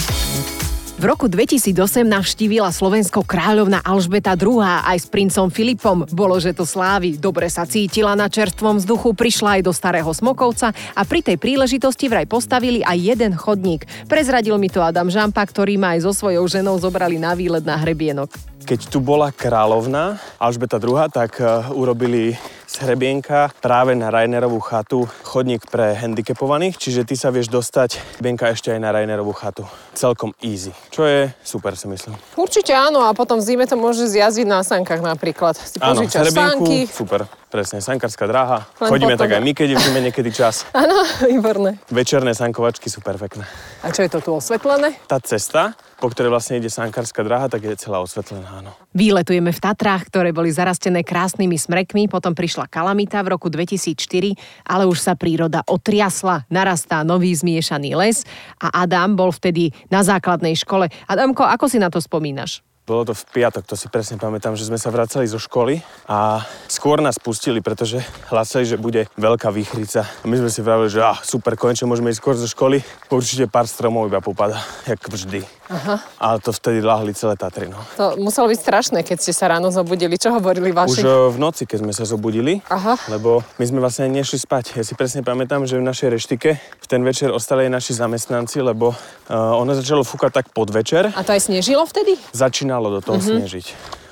V 1.01 1.09
roku 1.09 1.33
2008 1.33 2.05
navštívila 2.05 2.69
Slovensko 2.69 3.25
kráľovna 3.25 3.81
Alžbeta 3.81 4.37
II 4.37 4.61
aj 4.61 5.01
s 5.01 5.09
princom 5.09 5.49
Filipom. 5.49 6.05
Bolo, 6.13 6.37
že 6.37 6.53
to 6.53 6.69
slávy. 6.69 7.17
Dobre 7.17 7.49
sa 7.49 7.65
cítila 7.65 8.13
na 8.13 8.29
čerstvom 8.29 8.77
vzduchu, 8.77 9.17
prišla 9.17 9.57
aj 9.57 9.63
do 9.65 9.73
Starého 9.73 10.13
Smokovca 10.13 10.77
a 10.93 11.01
pri 11.09 11.25
tej 11.25 11.41
príležitosti 11.41 12.05
vraj 12.05 12.29
postavili 12.29 12.85
aj 12.85 13.01
jeden 13.01 13.33
chodník. 13.33 13.89
Prezradil 14.13 14.61
mi 14.61 14.69
to 14.69 14.85
Adam 14.85 15.09
Žampa, 15.09 15.41
ktorý 15.41 15.81
ma 15.81 15.97
aj 15.97 16.05
so 16.05 16.13
svojou 16.13 16.45
ženou 16.45 16.77
zobrali 16.77 17.17
na 17.17 17.33
výlet 17.33 17.65
na 17.65 17.81
hrebienok. 17.81 18.37
Keď 18.69 18.93
tu 18.93 19.01
bola 19.01 19.33
kráľovna 19.33 20.21
Alžbeta 20.37 20.77
II, 20.77 21.09
tak 21.09 21.41
eh, 21.41 21.65
urobili 21.73 22.37
z 22.71 22.87
hrebienka 22.87 23.51
práve 23.59 23.99
na 23.99 24.15
Rainerovú 24.15 24.63
chatu 24.63 25.11
chodník 25.27 25.67
pre 25.67 25.99
handicapovaných, 25.99 26.79
čiže 26.79 27.03
ty 27.03 27.19
sa 27.19 27.35
vieš 27.35 27.51
dostať 27.51 27.99
hrebienka 28.23 28.47
ešte 28.47 28.71
aj 28.71 28.79
na 28.79 28.95
Rainerovú 28.95 29.35
chatu. 29.35 29.67
Celkom 29.99 30.31
easy, 30.39 30.71
čo 30.95 31.03
je 31.03 31.35
super 31.43 31.75
si 31.75 31.91
myslím. 31.91 32.15
Určite 32.39 32.71
áno 32.71 33.03
a 33.03 33.11
potom 33.11 33.43
v 33.43 33.45
zime 33.51 33.67
to 33.67 33.75
môže 33.75 34.07
zjazdiť 34.07 34.47
na 34.47 34.63
sankách 34.63 35.03
napríklad. 35.03 35.59
Si 35.59 35.83
Áno, 35.83 36.07
požičaš 36.07 36.31
sánky. 36.31 36.87
super, 36.87 37.27
presne, 37.51 37.83
sankárska 37.83 38.25
dráha. 38.31 38.71
Len 38.79 38.89
Chodíme 38.89 39.19
potom- 39.19 39.23
tak 39.27 39.31
aj 39.37 39.43
my, 39.43 39.53
keď 39.53 39.69
zime 39.77 40.01
niekedy 40.01 40.31
čas. 40.31 40.65
Áno, 40.73 41.03
výborné. 41.27 41.83
Večerné 41.91 42.33
sankovačky 42.33 42.87
sú 42.87 43.03
perfektné. 43.03 43.43
A 43.83 43.91
čo 43.91 44.07
je 44.07 44.11
to 44.15 44.23
tu 44.23 44.31
osvetlené? 44.31 44.95
Tá 45.11 45.19
cesta, 45.19 45.75
po 45.99 46.09
ktorej 46.09 46.33
vlastne 46.33 46.63
ide 46.63 46.71
sankárska 46.71 47.21
dráha, 47.27 47.51
tak 47.51 47.67
je 47.67 47.77
celá 47.77 48.01
osvetlená, 48.01 48.65
áno. 48.65 48.73
Výletujeme 48.97 49.53
v 49.53 49.61
Tatrách, 49.61 50.09
ktoré 50.09 50.33
boli 50.33 50.49
zarastené 50.49 51.05
krásnymi 51.05 51.61
smrekmi, 51.61 52.09
potom 52.09 52.33
prišla 52.33 52.71
kalamita 52.73 53.21
v 53.21 53.37
roku 53.37 53.53
2004, 53.53 54.33
ale 54.65 54.89
už 54.89 54.97
sa 54.97 55.13
príroda 55.19 55.61
otriasla, 55.69 56.49
narastá 56.49 57.05
nový 57.05 57.37
zmiešaný 57.37 57.99
les 57.99 58.25
a 58.57 58.85
Adam 58.87 59.13
bol 59.13 59.29
vtedy 59.29 59.77
na 59.93 60.01
základnej 60.01 60.57
škole. 60.57 60.89
Adamko, 61.05 61.45
ako 61.45 61.69
si 61.69 61.77
na 61.77 61.93
to 61.93 62.01
spomínaš? 62.01 62.65
Bolo 62.89 63.07
to 63.07 63.15
v 63.15 63.25
piatok, 63.39 63.69
to 63.69 63.79
si 63.79 63.87
presne 63.87 64.19
pamätám, 64.19 64.59
že 64.59 64.67
sme 64.67 64.81
sa 64.81 64.91
vracali 64.91 65.29
zo 65.29 65.39
školy 65.39 65.79
a 66.11 66.43
skôr 66.67 66.99
nás 66.99 67.23
pustili, 67.23 67.63
pretože 67.63 68.03
hlasili, 68.33 68.67
že 68.67 68.81
bude 68.81 69.07
veľká 69.15 69.53
výchrica. 69.55 70.03
A 70.03 70.27
my 70.27 70.41
sme 70.41 70.51
si 70.51 70.65
vravili, 70.65 70.91
že 70.91 71.05
ah, 71.05 71.15
super, 71.23 71.55
konečne 71.55 71.87
môžeme 71.87 72.11
ísť 72.11 72.19
skôr 72.19 72.35
zo 72.35 72.49
školy. 72.51 72.83
Určite 73.13 73.47
pár 73.47 73.71
stromov 73.71 74.11
iba 74.11 74.19
popada, 74.19 74.59
jak 74.89 74.99
vždy. 75.07 75.60
Aha. 75.71 76.03
Ale 76.19 76.43
to 76.43 76.51
vtedy 76.51 76.83
lahli 76.83 77.15
celé 77.15 77.39
Tatry, 77.39 77.71
no. 77.71 77.79
To 77.95 78.19
muselo 78.19 78.51
byť 78.51 78.59
strašné, 78.59 78.99
keď 79.07 79.23
ste 79.23 79.31
sa 79.31 79.47
ráno 79.47 79.71
zobudili. 79.71 80.19
Čo 80.19 80.35
hovorili 80.35 80.75
vaši? 80.75 80.99
Už 80.99 81.07
eh, 81.07 81.31
v 81.31 81.39
noci, 81.39 81.63
keď 81.63 81.79
sme 81.87 81.93
sa 81.95 82.03
zobudili, 82.03 82.59
Aha. 82.67 82.99
lebo 83.07 83.47
my 83.63 83.65
sme 83.65 83.79
vlastne 83.79 84.11
nešli 84.11 84.43
spať. 84.43 84.75
Ja 84.75 84.83
si 84.83 84.99
presne 84.99 85.23
pamätám, 85.23 85.63
že 85.71 85.79
v 85.79 85.87
našej 85.87 86.19
reštike 86.19 86.59
v 86.59 86.87
ten 86.91 87.07
večer 87.07 87.31
ostali 87.31 87.71
aj 87.71 87.73
naši 87.79 87.93
zamestnanci, 87.95 88.59
lebo 88.67 88.91
uh, 88.91 89.55
ono 89.55 89.71
začalo 89.79 90.03
fúkať 90.03 90.43
tak 90.43 90.47
podvečer. 90.51 91.15
A 91.15 91.23
to 91.23 91.31
aj 91.31 91.47
snežilo 91.47 91.87
vtedy? 91.87 92.19
Začínalo 92.35 92.91
do 92.91 93.01
toho 93.01 93.23
mm-hmm. 93.23 93.39
snežiť. 93.47 93.67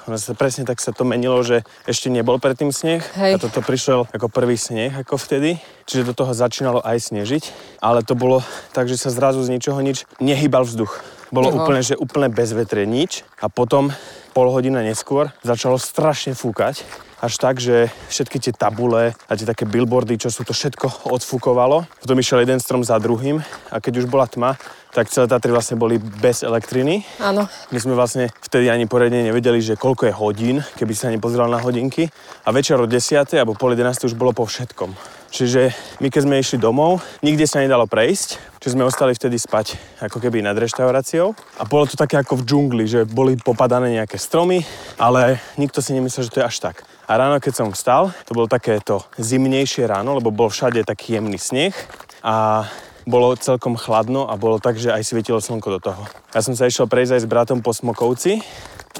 Ono 0.08 0.16
sa 0.16 0.32
presne 0.32 0.64
tak 0.64 0.80
sa 0.80 0.88
to 0.88 1.04
menilo, 1.04 1.36
že 1.44 1.68
ešte 1.84 2.08
nebol 2.08 2.40
predtým 2.40 2.72
sneh 2.72 3.04
Hej. 3.12 3.36
a 3.36 3.42
toto 3.44 3.60
prišiel 3.60 4.08
ako 4.08 4.32
prvý 4.32 4.56
sneh 4.56 5.04
ako 5.04 5.20
vtedy, 5.20 5.60
čiže 5.84 6.08
do 6.08 6.16
toho 6.16 6.32
začínalo 6.32 6.80
aj 6.80 7.12
snežiť, 7.12 7.44
ale 7.84 8.00
to 8.00 8.16
bolo 8.16 8.40
tak, 8.72 8.88
že 8.88 8.96
sa 8.96 9.12
zrazu 9.12 9.44
z 9.44 9.52
ničoho 9.52 9.76
nič 9.84 10.08
nehýbal 10.16 10.64
vzduch. 10.64 11.17
Bolo 11.28 11.52
Iho. 11.52 11.64
úplne, 11.64 11.80
že 11.84 11.98
úplne 11.98 12.32
bez 12.32 12.56
vetre 12.56 12.88
nič 12.88 13.24
a 13.40 13.52
potom 13.52 13.92
pol 14.32 14.48
hodina 14.48 14.80
neskôr 14.80 15.28
začalo 15.44 15.76
strašne 15.76 16.32
fúkať 16.32 16.86
až 17.18 17.34
tak, 17.42 17.58
že 17.58 17.90
všetky 18.08 18.38
tie 18.38 18.54
tabule 18.54 19.10
a 19.10 19.32
tie 19.34 19.42
také 19.42 19.66
billboardy, 19.66 20.22
čo 20.22 20.30
sú 20.30 20.46
to 20.46 20.54
všetko 20.54 21.10
odfúkovalo. 21.10 21.82
Potom 21.98 22.18
išiel 22.18 22.46
jeden 22.46 22.62
strom 22.62 22.86
za 22.86 22.94
druhým 23.02 23.42
a 23.74 23.76
keď 23.82 24.04
už 24.04 24.06
bola 24.06 24.30
tma, 24.30 24.54
tak 24.94 25.10
celé 25.10 25.26
Tatry 25.26 25.50
vlastne 25.52 25.76
boli 25.76 25.98
bez 25.98 26.46
elektriny. 26.46 27.04
Áno. 27.20 27.50
My 27.74 27.78
sme 27.82 27.98
vlastne 27.98 28.30
vtedy 28.40 28.70
ani 28.70 28.86
poriadne 28.86 29.26
nevedeli, 29.26 29.60
že 29.60 29.76
koľko 29.76 30.08
je 30.08 30.14
hodín, 30.14 30.56
keby 30.78 30.94
sa 30.94 31.12
nepozeral 31.12 31.50
na 31.50 31.60
hodinky. 31.60 32.08
A 32.46 32.54
večer 32.54 32.78
o 32.78 32.86
10. 32.86 33.34
alebo 33.36 33.58
pol 33.58 33.74
11. 33.74 34.08
už 34.08 34.14
bolo 34.14 34.32
po 34.32 34.46
všetkom. 34.46 35.17
Čiže 35.28 35.76
my 36.00 36.08
keď 36.08 36.22
sme 36.24 36.40
išli 36.40 36.56
domov, 36.56 37.04
nikde 37.20 37.44
sa 37.44 37.60
nedalo 37.60 37.84
prejsť, 37.84 38.40
čiže 38.64 38.74
sme 38.74 38.88
ostali 38.88 39.12
vtedy 39.12 39.36
spať 39.36 39.76
ako 40.00 40.24
keby 40.24 40.40
nad 40.40 40.56
reštauráciou. 40.56 41.36
A 41.60 41.68
bolo 41.68 41.84
to 41.84 42.00
také 42.00 42.16
ako 42.16 42.40
v 42.40 42.46
džungli, 42.48 42.84
že 42.88 43.04
boli 43.04 43.36
popadané 43.36 43.92
nejaké 43.92 44.16
stromy, 44.16 44.64
ale 44.96 45.36
nikto 45.60 45.84
si 45.84 45.92
nemyslel, 45.92 46.24
že 46.24 46.32
to 46.32 46.40
je 46.40 46.48
až 46.48 46.56
tak. 46.72 46.80
A 47.08 47.16
ráno, 47.20 47.40
keď 47.40 47.52
som 47.60 47.68
vstal, 47.72 48.12
to 48.24 48.32
bolo 48.32 48.48
takéto 48.48 49.04
zimnejšie 49.20 49.84
ráno, 49.84 50.16
lebo 50.16 50.32
bol 50.32 50.48
všade 50.48 50.84
taký 50.84 51.20
jemný 51.20 51.36
sneh 51.36 51.76
a 52.24 52.68
bolo 53.08 53.32
celkom 53.40 53.76
chladno 53.80 54.28
a 54.28 54.36
bolo 54.36 54.60
tak, 54.60 54.76
že 54.76 54.92
aj 54.92 55.00
svietilo 55.00 55.40
slnko 55.40 55.68
do 55.76 55.80
toho. 55.80 56.02
Ja 56.36 56.44
som 56.44 56.52
sa 56.52 56.68
išiel 56.68 56.84
prejsť 56.84 57.16
aj 57.16 57.22
s 57.24 57.30
bratom 57.30 57.64
po 57.64 57.72
Smokovci 57.72 58.44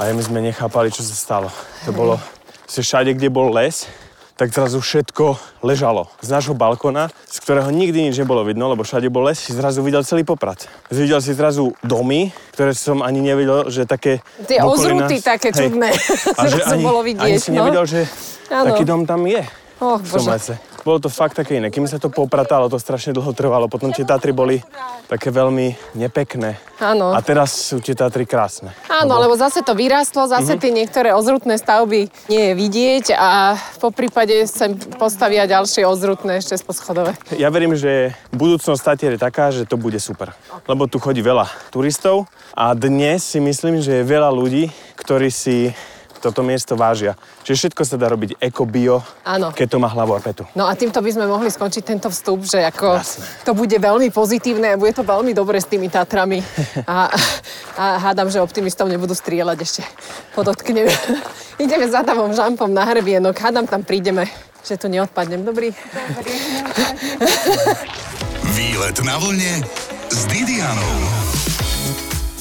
a 0.00 0.08
my 0.08 0.22
sme 0.24 0.40
nechápali, 0.40 0.88
čo 0.88 1.04
sa 1.04 1.12
stalo. 1.12 1.48
To 1.84 1.92
bolo 1.92 2.16
všade, 2.68 3.12
kde 3.12 3.28
bol 3.28 3.52
les, 3.52 3.84
tak 4.38 4.54
zrazu 4.54 4.78
všetko 4.78 5.34
ležalo. 5.66 6.06
Z 6.22 6.30
nášho 6.30 6.54
balkona, 6.54 7.10
z 7.26 7.36
ktorého 7.42 7.74
nikdy 7.74 8.06
nič 8.06 8.22
nebolo 8.22 8.46
vidno, 8.46 8.70
lebo 8.70 8.86
všade 8.86 9.10
bol 9.10 9.26
les, 9.26 9.34
si 9.34 9.50
zrazu 9.50 9.82
videl 9.82 10.06
celý 10.06 10.22
poprad. 10.22 10.70
Videl 10.94 11.18
si 11.18 11.34
zrazu 11.34 11.74
domy, 11.82 12.30
ktoré 12.54 12.70
som 12.70 13.02
ani 13.02 13.18
nevedel, 13.18 13.66
že 13.66 13.82
také... 13.82 14.22
Tie 14.46 14.62
okolí 14.62 14.94
ozruty 14.94 15.18
také 15.18 15.50
čudné. 15.50 15.90
A 16.38 16.46
že 16.46 16.62
ani, 16.70 16.86
bolo 16.86 17.02
vidieť, 17.02 17.26
ani 17.26 17.38
si 17.42 17.50
no. 17.50 17.66
nevedel, 17.66 17.84
že 17.90 18.00
Áno. 18.54 18.70
taký 18.70 18.86
dom 18.86 19.02
tam 19.02 19.26
je. 19.26 19.42
Och, 19.82 19.98
v 20.06 20.10
Bože. 20.14 20.30
lese. 20.30 20.54
Bolo 20.86 20.98
to 20.98 21.08
fakt 21.08 21.36
také 21.36 21.58
iné. 21.58 21.68
Kým 21.68 21.84
sa 21.84 21.98
to 21.98 22.08
popratalo, 22.08 22.66
to 22.66 22.78
strašne 22.78 23.12
dlho 23.12 23.30
trvalo. 23.32 23.66
Potom 23.66 23.90
tie 23.90 24.06
Tatry 24.06 24.32
boli 24.32 24.62
také 25.06 25.28
veľmi 25.28 25.96
nepekné. 25.96 26.56
Áno. 26.78 27.10
A 27.12 27.20
teraz 27.20 27.50
sú 27.52 27.80
tie 27.80 27.92
Tatry 27.92 28.24
krásne. 28.24 28.72
Áno, 28.88 29.18
lebo 29.18 29.34
zase 29.34 29.60
to 29.60 29.74
vyrástlo, 29.74 30.28
zase 30.28 30.54
Mhm. 30.54 30.60
tie 30.60 30.70
niektoré 30.72 31.08
ozrutné 31.12 31.56
stavby 31.56 32.08
nie 32.28 32.42
je 32.48 32.52
vidieť 32.54 33.04
a 33.16 33.56
po 33.76 33.90
prípade 33.90 34.46
sa 34.46 34.68
postavia 34.96 35.44
ďalšie 35.44 35.84
ozrutné 35.84 36.38
ešte 36.38 36.60
poschodové. 36.62 37.16
Ja 37.34 37.48
verím, 37.48 37.74
že 37.74 38.14
budúcnosť 38.30 38.80
Tatier 38.80 39.12
je 39.16 39.20
taká, 39.20 39.50
že 39.50 39.64
to 39.64 39.76
bude 39.76 39.98
super. 39.98 40.32
Lebo 40.64 40.86
tu 40.86 40.96
chodí 40.96 41.20
veľa 41.20 41.48
turistov 41.68 42.24
a 42.54 42.72
dnes 42.72 43.24
si 43.24 43.40
myslím, 43.40 43.80
že 43.80 44.00
je 44.00 44.04
veľa 44.04 44.30
ľudí, 44.30 44.70
ktorí 44.96 45.28
si 45.28 45.72
toto 46.18 46.42
miesto 46.42 46.74
vážia. 46.74 47.14
Čiže 47.46 47.70
všetko 47.70 47.82
sa 47.86 47.96
dá 47.96 48.10
robiť 48.10 48.36
eko-bio, 48.42 49.00
Áno. 49.22 49.54
keď 49.54 49.66
to 49.70 49.78
má 49.78 49.88
hlavu 49.88 50.18
a 50.18 50.20
petu. 50.20 50.42
No 50.58 50.66
a 50.66 50.74
týmto 50.74 50.98
by 50.98 51.10
sme 51.14 51.26
mohli 51.30 51.48
skončiť 51.48 51.82
tento 51.86 52.10
vstup, 52.10 52.42
že 52.42 52.62
ako 52.66 52.98
Jasné. 52.98 53.24
to 53.46 53.52
bude 53.54 53.76
veľmi 53.78 54.10
pozitívne 54.10 54.74
a 54.74 54.80
bude 54.80 54.92
to 54.92 55.06
veľmi 55.06 55.32
dobre 55.32 55.62
s 55.62 55.70
tými 55.70 55.86
Tatrami. 55.88 56.42
A, 56.84 57.08
a 57.78 57.84
hádam, 58.02 58.28
že 58.28 58.42
optimistom 58.42 58.90
nebudú 58.90 59.14
strieľať 59.14 59.58
ešte. 59.62 59.82
Podotknem. 60.34 60.90
Ideme 61.64 61.86
za 61.90 62.02
Davom 62.02 62.34
Žampom 62.34 62.70
na 62.70 62.86
Hrebienok. 62.86 63.34
Hádam, 63.38 63.66
tam 63.66 63.82
prídeme, 63.82 64.26
že 64.62 64.78
tu 64.78 64.86
neodpadnem. 64.86 65.42
Dobrý. 65.42 65.74
Výlet 68.54 68.98
na 69.06 69.16
vlne 69.18 69.62
s 70.10 70.20
Didianou. 70.26 71.37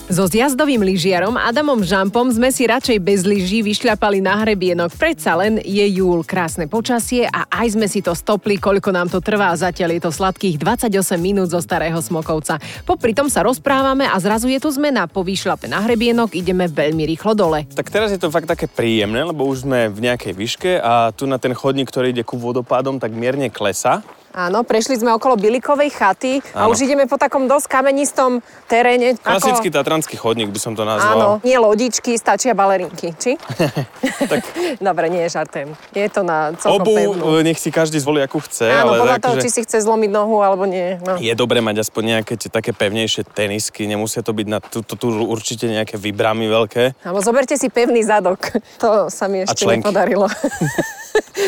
So 0.07 0.23
zjazdovým 0.23 0.87
lyžiarom 0.87 1.35
Adamom 1.35 1.83
Žampom 1.83 2.31
sme 2.31 2.47
si 2.47 2.63
radšej 2.63 2.95
bez 3.03 3.27
lyží 3.27 3.59
vyšľapali 3.59 4.23
na 4.23 4.39
hrebienok. 4.39 4.95
Predsa 4.95 5.35
len 5.35 5.59
je 5.59 5.83
júl, 5.99 6.23
krásne 6.23 6.63
počasie 6.63 7.27
a 7.27 7.43
aj 7.51 7.75
sme 7.75 7.91
si 7.91 7.99
to 7.99 8.15
stopli, 8.15 8.55
koľko 8.55 8.95
nám 8.95 9.11
to 9.11 9.19
trvá. 9.19 9.51
Zatiaľ 9.51 9.99
je 9.99 10.01
to 10.07 10.15
sladkých 10.15 10.63
28 10.63 10.95
minút 11.19 11.51
zo 11.51 11.59
starého 11.59 11.99
Smokovca. 11.99 12.55
Popri 12.87 13.11
tom 13.11 13.27
sa 13.27 13.43
rozprávame 13.43 14.07
a 14.07 14.15
zrazu 14.23 14.47
je 14.47 14.63
tu 14.63 14.71
zmena. 14.71 15.11
Po 15.11 15.27
výšľape 15.27 15.67
na 15.67 15.83
hrebienok 15.83 16.39
ideme 16.39 16.71
veľmi 16.71 17.03
rýchlo 17.03 17.35
dole. 17.35 17.67
Tak 17.75 17.91
teraz 17.91 18.07
je 18.07 18.19
to 18.23 18.31
fakt 18.31 18.47
také 18.47 18.71
príjemné, 18.71 19.27
lebo 19.27 19.43
už 19.43 19.67
sme 19.67 19.91
v 19.91 20.07
nejakej 20.07 20.33
výške 20.39 20.71
a 20.79 21.11
tu 21.11 21.27
na 21.27 21.35
ten 21.35 21.51
chodník, 21.51 21.91
ktorý 21.91 22.15
ide 22.15 22.23
ku 22.23 22.39
vodopádom, 22.39 22.95
tak 22.95 23.11
mierne 23.11 23.51
klesa. 23.51 24.07
Áno, 24.38 24.62
prešli 24.62 25.01
sme 25.01 25.10
okolo 25.17 25.34
Bilikovej 25.34 25.89
chaty 25.89 26.38
a 26.53 26.70
Áno. 26.70 26.77
už 26.77 26.86
ideme 26.86 27.10
po 27.10 27.17
takom 27.17 27.50
dosť 27.50 27.74
kamenistom 27.74 28.46
teréne. 28.70 29.17
Klasický 29.17 29.74
tatranský 29.74 30.13
chodník 30.13 30.53
by 30.53 30.60
som 30.62 30.77
to 30.77 30.86
Áno, 30.86 30.94
nazval. 30.94 31.29
nie 31.41 31.58
lodičky, 31.58 32.13
stačia 32.22 32.53
balerinky, 32.53 33.17
či? 33.17 33.34
Dobre, 34.77 35.10
nie, 35.10 35.25
žartujem. 35.25 35.74
Je 35.89 36.06
to 36.13 36.22
na 36.22 36.53
celkom 36.53 36.86
Obu 36.86 36.94
pevnú. 36.94 37.24
e, 37.41 37.50
nech 37.50 37.58
si 37.58 37.74
každý 37.74 37.98
zvolí, 37.98 38.22
akú 38.22 38.38
chce, 38.38 38.70
Áno, 38.70 38.94
ale 38.94 39.01
podľa 39.01 39.17
tak, 39.17 39.24
toho, 39.25 39.34
že 39.41 39.41
či 39.41 39.50
si 39.50 39.62
chce 39.65 39.82
zlomiť 39.82 40.10
nohu 40.13 40.38
alebo 40.46 40.70
nie. 40.70 41.01
No. 41.01 41.17
je 41.17 41.34
dobré 41.34 41.58
mať 41.58 41.82
aspoň 41.82 42.22
nejaké 42.22 42.38
tie 42.38 42.53
také 42.53 42.77
pevnejšie 42.77 43.25
tenisky, 43.34 43.89
nemusia 43.89 44.22
to 44.22 44.38
byť 44.38 44.48
na 44.53 44.62
túto 44.62 44.94
tu 44.94 45.10
určite 45.17 45.65
nejaké 45.65 45.98
vybramy 45.98 46.46
veľké. 46.46 47.01
Alebo 47.01 47.25
zoberte 47.25 47.58
si 47.58 47.74
pevný 47.74 48.06
zadok. 48.06 48.53
To 48.77 49.10
sa 49.10 49.25
mi 49.25 49.41
ešte 49.41 49.65
nepodarilo. 49.65 50.29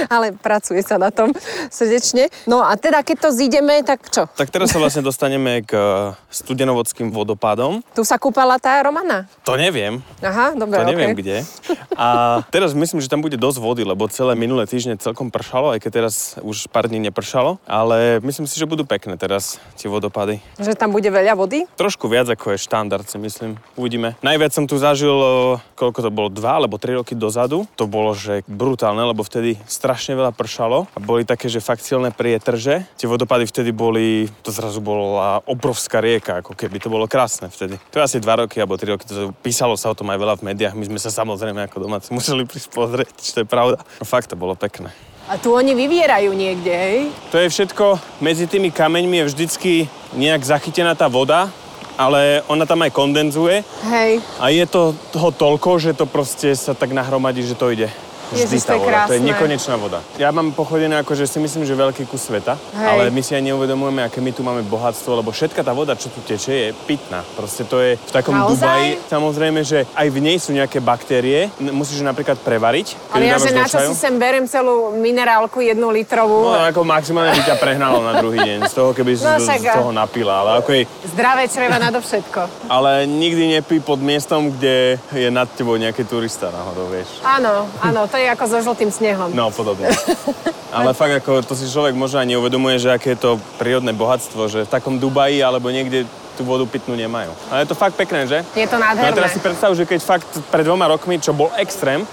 Ale 0.10 0.34
pracuje 0.34 0.82
sa 0.82 0.98
na 0.98 1.14
tom 1.14 1.30
srdečne. 1.70 2.32
No 2.50 2.66
a 2.66 2.74
teda, 2.80 3.04
keď 3.04 3.18
to 3.28 3.30
zídeme, 3.36 3.84
tak 3.84 4.08
čo? 4.08 4.26
Tak 4.26 4.50
teraz 4.50 4.72
sa 4.72 4.80
vlastne 4.80 5.04
dostaneme 5.04 5.62
k 5.62 5.76
e, 5.76 5.84
studenovodským 6.32 7.12
vodopádom. 7.12 7.84
Tu 7.94 8.02
sa 8.08 8.16
kúpala 8.16 8.56
tá 8.58 8.80
Romana? 8.80 9.28
To 9.44 9.60
neviem, 9.60 10.00
Aha, 10.24 10.56
dobre, 10.56 10.80
to 10.80 10.88
neviem 10.88 11.12
okej. 11.12 11.20
kde. 11.20 11.38
A 12.00 12.40
teraz 12.48 12.72
myslím, 12.72 13.04
že 13.04 13.12
tam 13.12 13.20
bude 13.20 13.36
dosť 13.36 13.60
vody, 13.60 13.84
lebo 13.84 14.08
celé 14.08 14.34
minulé 14.40 14.64
týždne 14.64 14.96
celkom 14.96 15.28
pršalo, 15.28 15.76
aj 15.76 15.84
keď 15.84 15.92
teraz 15.92 16.16
už 16.40 16.72
pár 16.72 16.88
dní 16.88 17.12
nepršalo. 17.12 17.60
Ale 17.68 18.24
myslím 18.24 18.48
si, 18.48 18.56
že 18.56 18.70
budú 18.70 18.88
pekné 18.88 19.20
teraz 19.20 19.60
tie 19.76 19.92
vodopády. 19.92 20.40
Že 20.62 20.80
tam 20.80 20.96
bude 20.96 21.12
veľa 21.12 21.36
vody? 21.36 21.68
Trošku 21.76 22.08
viac 22.08 22.32
ako 22.32 22.56
je 22.56 22.64
štandard, 22.64 23.04
si 23.04 23.20
myslím. 23.20 23.60
Uvidíme. 23.76 24.16
Najviac 24.24 24.52
som 24.54 24.64
tu 24.70 24.80
zažil, 24.80 25.12
o, 25.12 25.60
koľko 25.76 26.00
to 26.06 26.12
bolo, 26.14 26.30
dva 26.32 26.62
alebo 26.62 26.80
tri 26.80 26.96
roky 26.96 27.18
dozadu. 27.18 27.68
To 27.76 27.90
bolo, 27.90 28.16
že 28.16 28.46
brutálne, 28.48 29.02
lebo 29.04 29.26
vtedy 29.26 29.58
strašne 29.68 30.16
veľa 30.16 30.32
pršalo 30.32 30.88
a 30.94 31.00
boli 31.02 31.26
také, 31.28 31.50
že 31.50 31.64
fakt 31.64 31.84
silné 31.84 32.14
prietrže. 32.14 32.59
Tie 33.00 33.08
vodopády 33.08 33.48
vtedy 33.48 33.72
boli, 33.72 34.28
to 34.44 34.52
zrazu 34.52 34.84
bola 34.84 35.40
obrovská 35.48 36.04
rieka, 36.04 36.44
ako 36.44 36.54
keby. 36.54 36.84
To 36.84 36.92
bolo 36.92 37.08
krásne 37.08 37.48
vtedy. 37.48 37.80
To 37.96 38.00
je 38.00 38.06
asi 38.06 38.18
dva 38.20 38.44
roky 38.44 38.60
alebo 38.60 38.76
tri 38.76 38.92
roky, 38.92 39.08
to 39.08 39.32
písalo 39.40 39.80
sa 39.80 39.90
o 39.92 39.98
tom 39.98 40.12
aj 40.12 40.20
veľa 40.20 40.36
v 40.38 40.46
médiách. 40.52 40.76
My 40.76 40.86
sme 40.86 41.00
sa 41.00 41.10
samozrejme 41.10 41.66
ako 41.66 41.88
domáci 41.88 42.12
museli 42.18 42.44
prísť 42.44 42.70
pozrieť, 42.76 43.16
či 43.18 43.32
to 43.32 43.40
je 43.44 43.48
pravda. 43.48 43.80
No 43.98 44.06
fakt 44.06 44.30
to 44.30 44.36
bolo 44.36 44.54
pekné. 44.54 44.92
A 45.30 45.38
tu 45.38 45.54
oni 45.54 45.78
vyvierajú 45.78 46.34
niekde, 46.34 46.74
hej? 46.74 47.00
To 47.30 47.38
je 47.38 47.54
všetko, 47.54 48.02
medzi 48.18 48.50
tými 48.50 48.74
kameňmi 48.74 49.22
je 49.22 49.30
vždycky 49.30 49.72
nejak 50.18 50.42
zachytená 50.42 50.98
tá 50.98 51.06
voda, 51.06 51.54
ale 52.00 52.42
ona 52.48 52.64
tam 52.64 52.80
aj 52.82 52.96
kondenzuje 52.96 53.60
Hej. 53.84 54.24
a 54.40 54.46
je 54.48 54.64
to 54.64 54.96
toho 55.12 55.36
toľko, 55.36 55.84
že 55.84 55.92
to 55.92 56.08
proste 56.08 56.56
sa 56.56 56.72
tak 56.72 56.96
nahromadí, 56.96 57.44
že 57.44 57.60
to 57.60 57.76
ide. 57.76 57.92
Vždy 58.30 58.42
Ježiš, 58.46 58.62
tá 58.64 58.74
to 58.74 58.74
je 58.74 58.80
voda. 58.80 59.00
To 59.10 59.14
je 59.14 59.20
krásne. 59.20 59.30
nekonečná 59.34 59.76
voda. 59.76 60.00
Ja 60.22 60.30
mám 60.30 60.54
pochodené 60.54 60.96
ako, 61.02 61.18
že 61.18 61.26
si 61.26 61.38
myslím, 61.42 61.66
že 61.66 61.74
veľký 61.74 62.06
kus 62.06 62.30
sveta, 62.30 62.54
Hej. 62.78 62.88
ale 62.88 63.04
my 63.10 63.22
si 63.26 63.34
aj 63.34 63.44
neuvedomujeme, 63.46 64.02
aké 64.06 64.22
my 64.22 64.32
tu 64.32 64.46
máme 64.46 64.62
bohatstvo, 64.66 65.18
lebo 65.18 65.34
všetka 65.34 65.66
tá 65.66 65.74
voda, 65.74 65.98
čo 65.98 66.14
tu 66.14 66.22
teče, 66.22 66.54
je 66.54 66.70
pitná. 66.86 67.26
Proste 67.34 67.66
to 67.66 67.82
je 67.82 67.98
v 67.98 68.12
takom 68.14 68.38
Naozaj? 68.38 68.60
Dubaji. 68.60 68.92
Samozrejme, 69.10 69.60
že 69.66 69.90
aj 69.98 70.08
v 70.14 70.20
nej 70.22 70.38
sú 70.38 70.54
nejaké 70.54 70.78
baktérie. 70.78 71.50
Musíš 71.58 72.00
ju 72.02 72.06
napríklad 72.06 72.38
prevariť. 72.38 73.10
Ale 73.16 73.26
ja, 73.26 73.42
že 73.42 73.50
na 73.50 73.66
čo 73.66 73.82
si 73.82 73.98
sem 73.98 74.14
berem 74.22 74.46
celú 74.46 74.94
minerálku 74.94 75.60
jednu 75.66 75.90
litrovú. 75.90 76.54
No 76.54 76.62
ako 76.62 76.86
maximálne 76.86 77.34
by 77.34 77.42
ťa 77.42 77.56
prehnalo 77.58 78.06
na 78.06 78.22
druhý 78.22 78.38
deň 78.46 78.70
z 78.70 78.74
toho, 78.78 78.94
keby 78.94 79.18
si 79.18 79.26
No 79.30 79.42
z, 79.42 79.50
z 79.58 79.74
toho 79.74 79.90
napila. 79.90 80.46
Ale, 80.46 80.62
ako 80.62 80.70
je, 80.76 80.82
Zdravé 81.10 81.50
čreva 81.50 81.82
nadovšetko. 81.82 82.42
ale 82.76 83.10
nikdy 83.10 83.60
nepí 83.60 83.80
pod 83.82 83.98
miestom, 84.00 84.54
kde 84.54 85.00
je 85.16 85.30
nad 85.32 85.50
tebou 85.50 85.80
nejaký 85.80 86.06
turista 86.06 86.52
náhodou, 86.54 86.92
vieš. 86.94 87.24
Áno, 87.26 87.66
áno, 87.82 88.06
to 88.06 88.19
je 88.20 88.28
ako 88.30 88.46
so 88.46 88.58
žltým 88.62 88.92
snehom. 88.92 89.32
No, 89.32 89.50
podobne. 89.50 89.88
Ale 90.76 90.94
fakt 90.94 91.18
ako 91.18 91.42
to 91.42 91.58
si 91.58 91.66
človek 91.66 91.98
možno 91.98 92.22
aj 92.22 92.28
neuvedomuje, 92.30 92.78
že 92.78 92.94
aké 92.94 93.18
je 93.18 93.24
to 93.26 93.32
prírodné 93.58 93.90
bohatstvo, 93.90 94.46
že 94.46 94.68
v 94.68 94.70
takom 94.70 95.02
Dubaji 95.02 95.42
alebo 95.42 95.74
niekde 95.74 96.06
tú 96.38 96.46
vodu 96.46 96.64
pitnú 96.64 96.94
nemajú. 96.94 97.34
Ale 97.50 97.66
je 97.66 97.70
to 97.72 97.76
fakt 97.76 97.98
pekné, 97.98 98.30
že? 98.30 98.46
Je 98.54 98.70
to 98.70 98.78
No 98.78 98.86
a 98.86 98.94
nádherné. 98.94 99.18
teraz 99.18 99.32
si 99.34 99.42
predstav, 99.42 99.74
že 99.74 99.84
keď 99.84 100.00
fakt 100.00 100.30
pred 100.48 100.64
dvoma 100.64 100.88
rokmi, 100.88 101.18
čo 101.18 101.34
bol 101.34 101.50
extrém, 101.58 102.06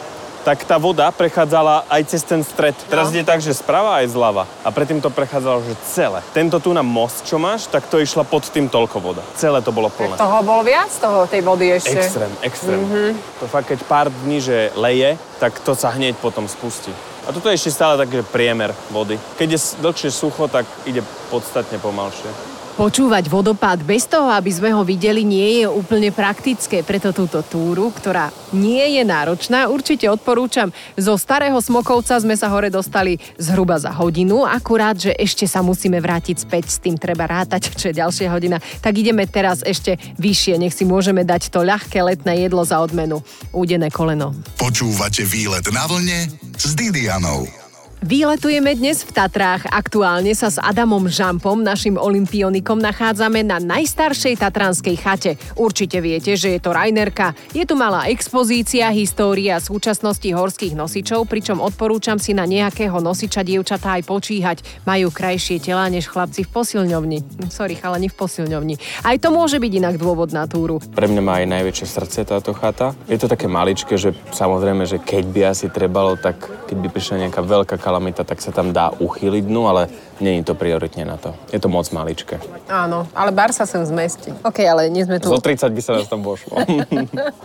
tak 0.47 0.63
tá 0.63 0.79
voda 0.79 1.11
prechádzala 1.11 1.91
aj 1.91 2.03
cez 2.07 2.23
ten 2.23 2.39
stred. 2.47 2.79
Teraz 2.87 3.11
ide 3.11 3.27
tak, 3.27 3.43
že 3.43 3.51
sprava 3.51 3.99
aj 3.99 4.15
zľava. 4.15 4.47
A 4.63 4.71
predtým 4.71 5.03
to 5.03 5.11
prechádzalo, 5.11 5.67
že 5.67 5.75
celé. 5.91 6.23
Tento 6.31 6.63
tu 6.63 6.71
na 6.71 6.87
most, 6.87 7.27
čo 7.27 7.35
máš, 7.35 7.67
tak 7.67 7.91
to 7.91 7.99
išla 7.99 8.23
pod 8.23 8.47
tým 8.47 8.71
toľko 8.71 8.97
voda. 9.03 9.27
Celé 9.35 9.59
to 9.59 9.75
bolo 9.75 9.91
plné. 9.91 10.15
Toho 10.15 10.47
bolo 10.47 10.63
viac, 10.63 10.87
toho 10.95 11.27
tej 11.27 11.43
vody 11.43 11.75
ešte. 11.75 11.99
Extrém, 11.99 12.33
extrém. 12.47 12.79
Mm-hmm. 12.79 13.11
To 13.43 13.45
fakt, 13.51 13.75
keď 13.75 13.83
pár 13.91 14.07
dní, 14.07 14.39
že 14.39 14.71
leje, 14.79 15.19
tak 15.43 15.59
to 15.67 15.75
sa 15.75 15.91
hneď 15.91 16.15
potom 16.23 16.47
spustí. 16.47 16.95
A 17.27 17.35
toto 17.35 17.51
je 17.51 17.59
ešte 17.59 17.75
stále 17.75 17.99
taký 17.99 18.23
priemer 18.23 18.71
vody. 18.95 19.19
Keď 19.35 19.49
je 19.51 19.59
dlhšie 19.83 20.15
sucho, 20.15 20.47
tak 20.47 20.63
ide 20.87 21.03
podstatne 21.27 21.83
pomalšie. 21.83 22.56
Počúvať 22.77 23.33
vodopád 23.33 23.81
bez 23.89 24.05
toho, 24.05 24.29
aby 24.29 24.53
sme 24.53 24.69
ho 24.69 24.85
videli, 24.85 25.25
nie 25.25 25.65
je 25.65 25.67
úplne 25.67 26.13
praktické. 26.13 26.85
Preto 26.85 27.09
túto 27.09 27.41
túru, 27.41 27.89
ktorá 27.89 28.29
nie 28.53 29.01
je 29.01 29.01
náročná, 29.01 29.73
určite 29.73 30.05
odporúčam. 30.13 30.69
Zo 30.93 31.17
Starého 31.17 31.57
Smokovca 31.57 32.21
sme 32.21 32.37
sa 32.37 32.53
hore 32.53 32.69
dostali 32.69 33.17
zhruba 33.41 33.81
za 33.81 33.97
hodinu, 33.97 34.45
akurát, 34.45 34.93
že 34.93 35.17
ešte 35.17 35.49
sa 35.49 35.65
musíme 35.65 36.05
vrátiť 36.05 36.45
späť, 36.45 36.69
s 36.69 36.77
tým 36.77 37.01
treba 37.01 37.25
rátať, 37.25 37.73
čo 37.81 37.89
je 37.89 37.97
ďalšia 37.97 38.29
hodina. 38.29 38.61
Tak 38.85 38.93
ideme 38.93 39.25
teraz 39.25 39.65
ešte 39.65 39.97
vyššie, 40.21 40.61
nech 40.61 40.77
si 40.77 40.85
môžeme 40.85 41.25
dať 41.25 41.49
to 41.49 41.65
ľahké 41.65 42.05
letné 42.05 42.45
jedlo 42.45 42.61
za 42.61 42.77
odmenu. 42.85 43.25
Údené 43.57 43.89
koleno. 43.89 44.37
Počúvate 44.61 45.25
výlet 45.25 45.65
na 45.73 45.89
vlne 45.89 46.29
s 46.61 46.77
Didianou. 46.77 47.66
Výletujeme 48.05 48.77
dnes 48.77 49.09
v 49.09 49.11
Tatrách. 49.17 49.73
Aktuálne 49.73 50.37
sa 50.37 50.53
s 50.53 50.61
Adamom 50.61 51.09
Žampom, 51.09 51.65
našim 51.65 51.97
olimpionikom, 51.97 52.77
nachádzame 52.77 53.41
na 53.41 53.57
najstaršej 53.57 54.37
tatranskej 54.37 54.97
chate. 55.01 55.33
Určite 55.57 56.05
viete, 56.05 56.37
že 56.37 56.53
je 56.53 56.61
to 56.61 56.77
Rainerka. 56.77 57.33
Je 57.57 57.65
tu 57.65 57.73
malá 57.73 58.05
expozícia, 58.13 58.93
história 58.93 59.57
súčasnosti 59.57 60.29
horských 60.29 60.77
nosičov, 60.77 61.25
pričom 61.25 61.65
odporúčam 61.65 62.21
si 62.21 62.37
na 62.37 62.45
nejakého 62.45 63.01
nosiča 63.01 63.41
dievčatá 63.41 63.97
aj 63.97 64.05
počíhať. 64.05 64.59
Majú 64.85 65.09
krajšie 65.09 65.57
tela 65.65 65.89
než 65.89 66.13
chlapci 66.13 66.45
v 66.45 66.53
posilňovni. 66.53 67.19
Hm, 67.25 67.49
Sorry, 67.49 67.81
chalani 67.81 68.13
v 68.13 68.17
posilňovni. 68.21 68.77
Aj 69.09 69.17
to 69.17 69.33
môže 69.33 69.57
byť 69.57 69.73
inak 69.73 69.97
dôvod 69.97 70.37
na 70.37 70.45
túru. 70.45 70.85
Pre 70.85 71.09
mňa 71.09 71.23
má 71.25 71.41
aj 71.41 71.49
najväčšie 71.49 71.87
srdce 71.89 72.29
táto 72.29 72.53
chata. 72.53 72.93
Je 73.09 73.17
to 73.17 73.25
také 73.25 73.49
maličké, 73.49 73.97
že 73.97 74.13
samozrejme, 74.37 74.85
že 74.85 75.01
keď 75.01 75.25
by 75.33 75.41
asi 75.49 75.73
trebalo, 75.73 76.21
tak 76.21 76.45
keď 76.67 76.77
by 76.83 76.89
prišla 76.91 77.23
nejaká 77.27 77.41
veľká 77.47 77.77
kalamita, 77.79 78.27
tak 78.27 78.43
sa 78.43 78.51
tam 78.51 78.75
dá 78.75 78.91
uchyliť 78.99 79.47
dnu, 79.47 79.63
ale 79.71 79.83
není 80.21 80.45
to 80.45 80.55
prioritne 80.55 81.05
na 81.05 81.17
to. 81.17 81.35
Je 81.53 81.61
to 81.61 81.69
moc 81.69 81.89
maličké. 81.93 82.41
Áno, 82.67 83.07
ale 83.15 83.31
bar 83.33 83.53
sa 83.53 83.69
sem 83.69 83.83
zmestí. 83.85 84.33
OK, 84.43 84.59
ale 84.65 84.89
nie 84.91 85.05
sme 85.05 85.21
tu. 85.23 85.29
Zo 85.31 85.41
30 85.43 85.71
by 85.71 85.81
sa 85.83 85.93
nás 86.01 86.09
tam 86.09 86.23
pošlo. 86.25 86.57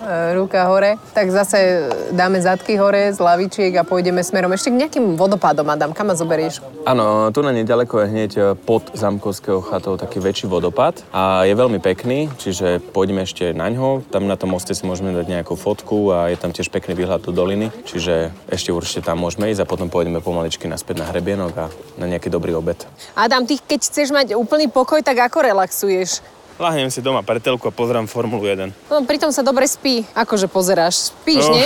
E, 0.01 0.33
ruka 0.33 0.65
hore. 0.65 0.97
Tak 1.13 1.29
zase 1.29 1.87
dáme 2.11 2.41
zadky 2.41 2.73
hore 2.75 3.13
z 3.13 3.21
lavičiek 3.21 3.69
a 3.77 3.85
pôjdeme 3.85 4.25
smerom 4.25 4.49
ešte 4.51 4.73
k 4.73 4.79
nejakým 4.81 5.05
vodopádom, 5.13 5.63
Adam. 5.69 5.93
Kam 5.93 6.09
ma 6.09 6.15
zoberieš? 6.17 6.59
Áno, 6.89 7.29
tu 7.29 7.45
na 7.45 7.53
nedaleko 7.53 8.01
je 8.01 8.07
hneď 8.09 8.31
e, 8.33 8.41
pod 8.57 8.89
Zamkovského 8.97 9.61
chatou 9.61 9.95
taký 10.01 10.17
väčší 10.17 10.49
vodopád 10.49 11.05
a 11.13 11.45
je 11.45 11.53
veľmi 11.53 11.77
pekný, 11.77 12.33
čiže 12.41 12.81
pôjdeme 12.91 13.21
ešte 13.21 13.53
na 13.53 13.69
ňo. 13.69 14.01
Tam 14.09 14.25
na 14.25 14.35
tom 14.35 14.51
moste 14.57 14.73
si 14.73 14.83
môžeme 14.83 15.13
dať 15.13 15.27
nejakú 15.29 15.53
fotku 15.53 16.11
a 16.11 16.33
je 16.33 16.37
tam 16.41 16.49
tiež 16.49 16.73
pekný 16.73 16.97
výhľad 16.97 17.21
do 17.21 17.31
doliny, 17.31 17.69
čiže 17.85 18.33
ešte 18.49 18.73
určite 18.73 19.05
tam 19.05 19.21
môžeme 19.21 19.53
ísť 19.53 19.63
a 19.63 19.69
potom 19.69 19.87
pôjdeme 19.87 20.19
pomaličky 20.19 20.65
naspäť 20.65 21.05
na 21.05 21.09
hrebienok 21.13 21.53
a 21.55 21.65
na 22.01 22.05
nejaký 22.09 22.33
dobrý 22.33 22.57
obed. 22.61 22.77
Adam, 23.11 23.41
ty 23.43 23.57
keď 23.57 23.79
chceš 23.81 24.07
mať 24.09 24.37
úplný 24.37 24.69
pokoj, 24.69 25.01
tak 25.01 25.17
ako 25.19 25.41
relaxuješ? 25.43 26.21
Lahnem 26.55 26.87
si 26.87 27.01
doma 27.01 27.19
pre 27.19 27.41
telku 27.41 27.65
a 27.65 27.73
pozerám 27.73 28.05
Formulu 28.05 28.45
1. 28.45 28.69
No, 28.85 29.01
pritom 29.01 29.33
sa 29.33 29.41
dobre 29.41 29.65
spí. 29.65 30.05
Akože 30.13 30.45
pozeráš? 30.45 31.09
Spíš, 31.09 31.41
No. 31.43 31.57
nie? 31.57 31.65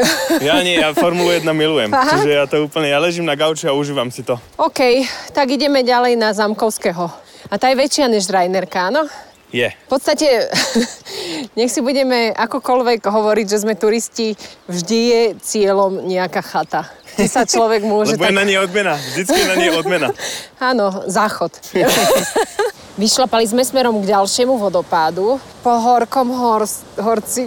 Ja 0.44 0.60
nie, 0.60 0.76
ja 0.76 0.92
Formulu 0.92 1.32
1 1.32 1.48
milujem, 1.48 1.88
Aha. 1.88 2.12
čiže 2.12 2.30
ja 2.30 2.44
to 2.44 2.60
úplne, 2.60 2.92
ja 2.92 3.00
ležím 3.00 3.24
na 3.24 3.32
gauči 3.32 3.64
a 3.64 3.72
užívam 3.72 4.12
si 4.12 4.20
to. 4.20 4.36
OK, 4.54 5.00
tak 5.32 5.48
ideme 5.48 5.80
ďalej 5.80 6.20
na 6.20 6.30
Zamkovského. 6.30 7.08
A 7.46 7.54
tá 7.56 7.68
je 7.68 7.76
väčšia 7.78 8.04
než 8.04 8.28
Rainerka, 8.28 8.92
áno? 8.92 9.08
Je. 9.54 9.70
V 9.70 9.86
podstate, 9.86 10.50
nech 11.58 11.70
si 11.70 11.78
budeme 11.78 12.34
akokoľvek 12.34 13.06
hovoriť, 13.06 13.46
že 13.46 13.62
sme 13.62 13.78
turisti, 13.78 14.34
vždy 14.66 14.98
je 14.98 15.22
cieľom 15.38 16.02
nejaká 16.10 16.42
chata. 16.42 16.90
Kde 17.14 17.30
sa 17.30 17.46
človek 17.46 17.86
môže 17.94 18.18
Lebo 18.18 18.26
je 18.26 18.34
tak... 18.34 18.40
na 18.42 18.44
nej 18.50 18.58
odmena, 18.58 18.98
vždycky 18.98 19.38
je 19.38 19.46
na 19.46 19.54
nej 19.54 19.70
odmena. 19.70 20.10
Áno, 20.74 21.06
záchod. 21.06 21.54
Vyšlapali 22.98 23.46
sme 23.46 23.62
smerom 23.62 24.02
k 24.02 24.10
ďalšiemu 24.10 24.58
vodopádu. 24.58 25.38
Po 25.62 25.72
horkom 25.78 26.34
hor, 26.34 26.66
horci 26.98 27.46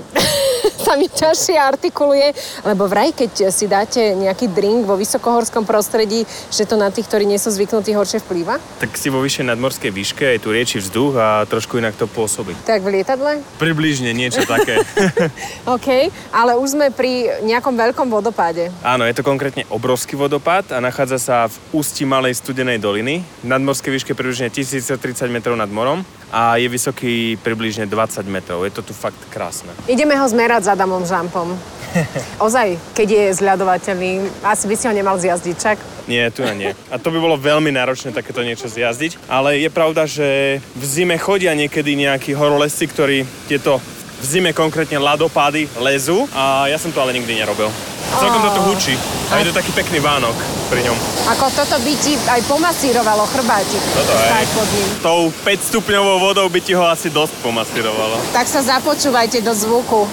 sa 0.86 0.94
mi 1.00 1.08
ťažšie 1.08 1.56
artikuluje, 1.58 2.34
lebo 2.64 2.88
vraj, 2.88 3.14
keď 3.14 3.52
si 3.52 3.66
dáte 3.68 4.16
nejaký 4.16 4.52
drink 4.52 4.88
vo 4.88 5.00
vysokohorskom 5.00 5.64
prostredí, 5.64 6.24
že 6.52 6.68
to 6.68 6.76
na 6.76 6.92
tých, 6.94 7.08
ktorí 7.08 7.26
nie 7.26 7.40
sú 7.40 7.52
zvyknutí, 7.54 7.94
horšie 7.94 8.24
vplýva? 8.24 8.60
Tak 8.82 8.96
si 8.96 9.08
vo 9.10 9.24
vyššej 9.24 9.50
nadmorskej 9.52 9.92
výške, 9.92 10.26
je 10.38 10.40
tu 10.42 10.50
riečí 10.52 10.78
vzduch 10.80 11.14
a 11.18 11.28
trošku 11.46 11.80
inak 11.80 11.96
to 11.96 12.06
pôsobí. 12.06 12.56
Tak 12.68 12.84
v 12.84 13.00
lietadle? 13.00 13.42
Približne 13.62 14.12
niečo 14.12 14.44
také. 14.44 14.82
OK, 15.76 16.10
ale 16.32 16.58
už 16.58 16.78
sme 16.78 16.88
pri 16.94 17.44
nejakom 17.44 17.74
veľkom 17.76 18.08
vodopáde. 18.10 18.70
Áno, 18.84 19.06
je 19.06 19.16
to 19.16 19.26
konkrétne 19.26 19.64
obrovský 19.72 20.16
vodopád 20.16 20.72
a 20.74 20.82
nachádza 20.84 21.20
sa 21.20 21.36
v 21.48 21.56
ústi 21.76 22.04
malej 22.08 22.38
studenej 22.40 22.80
doliny. 22.82 23.24
V 23.44 23.48
nadmorskej 23.48 23.92
výške 23.94 24.12
približne 24.14 24.50
1030 24.52 25.30
metrov 25.32 25.56
nad 25.56 25.70
morom 25.70 26.04
a 26.32 26.60
je 26.60 26.68
vysoký 26.68 27.40
približne 27.40 27.88
20 27.88 28.28
metrov. 28.28 28.68
Je 28.68 28.74
to 28.74 28.84
tu 28.84 28.94
fakt 28.94 29.20
krásne. 29.32 29.72
Ideme 29.88 30.16
ho 30.20 30.28
zmerať 30.28 30.68
s 30.68 30.70
Adamom 30.72 31.04
Žampom. 31.08 31.56
Ozaj, 32.48 32.76
keď 32.94 33.08
je 33.08 33.26
zľadovateľný, 33.40 34.12
asi 34.44 34.66
by 34.68 34.76
si 34.76 34.86
ho 34.86 34.94
nemal 34.94 35.16
zjazdiť, 35.16 35.56
čak? 35.56 35.78
Nie, 36.08 36.32
tu 36.32 36.44
na 36.44 36.56
nie. 36.56 36.72
A 36.92 36.96
to 37.00 37.12
by 37.12 37.20
bolo 37.20 37.36
veľmi 37.36 37.72
náročné 37.72 38.16
takéto 38.16 38.44
niečo 38.44 38.72
zjazdiť. 38.72 39.28
Ale 39.28 39.60
je 39.60 39.70
pravda, 39.72 40.08
že 40.08 40.60
v 40.76 40.84
zime 40.84 41.20
chodia 41.20 41.52
niekedy 41.52 41.96
nejakí 42.00 42.32
horolezci, 42.32 42.88
ktorí 42.88 43.18
tieto 43.48 43.84
v 44.18 44.26
zime 44.26 44.52
konkrétne 44.54 44.98
ľadopády 44.98 45.70
lezú 45.78 46.26
a 46.34 46.66
ja 46.66 46.78
som 46.82 46.90
to 46.90 46.98
ale 46.98 47.14
nikdy 47.14 47.38
nerobil. 47.38 47.70
Celkom 48.18 48.40
toto 48.40 48.62
hučí 48.72 48.96
a 49.30 49.38
je 49.38 49.52
to 49.52 49.54
taký 49.54 49.70
pekný 49.76 50.00
Vánok 50.00 50.34
pri 50.72 50.82
ňom. 50.88 50.98
Ako 51.38 51.52
toto 51.54 51.76
by 51.84 51.94
ti 52.00 52.16
aj 52.26 52.42
pomasírovalo 52.50 53.28
chrbátik. 53.30 53.84
Toto 53.94 54.14
pod 54.56 54.68
ním. 54.74 54.88
Tou 55.04 55.22
5 55.44 55.70
stupňovou 55.70 56.18
vodou 56.24 56.48
by 56.50 56.60
ti 56.64 56.74
ho 56.74 56.88
asi 56.88 57.12
dosť 57.12 57.36
pomasírovalo. 57.44 58.18
Tak 58.34 58.48
sa 58.48 58.64
započúvajte 58.64 59.44
do 59.44 59.54
zvuku. 59.54 60.08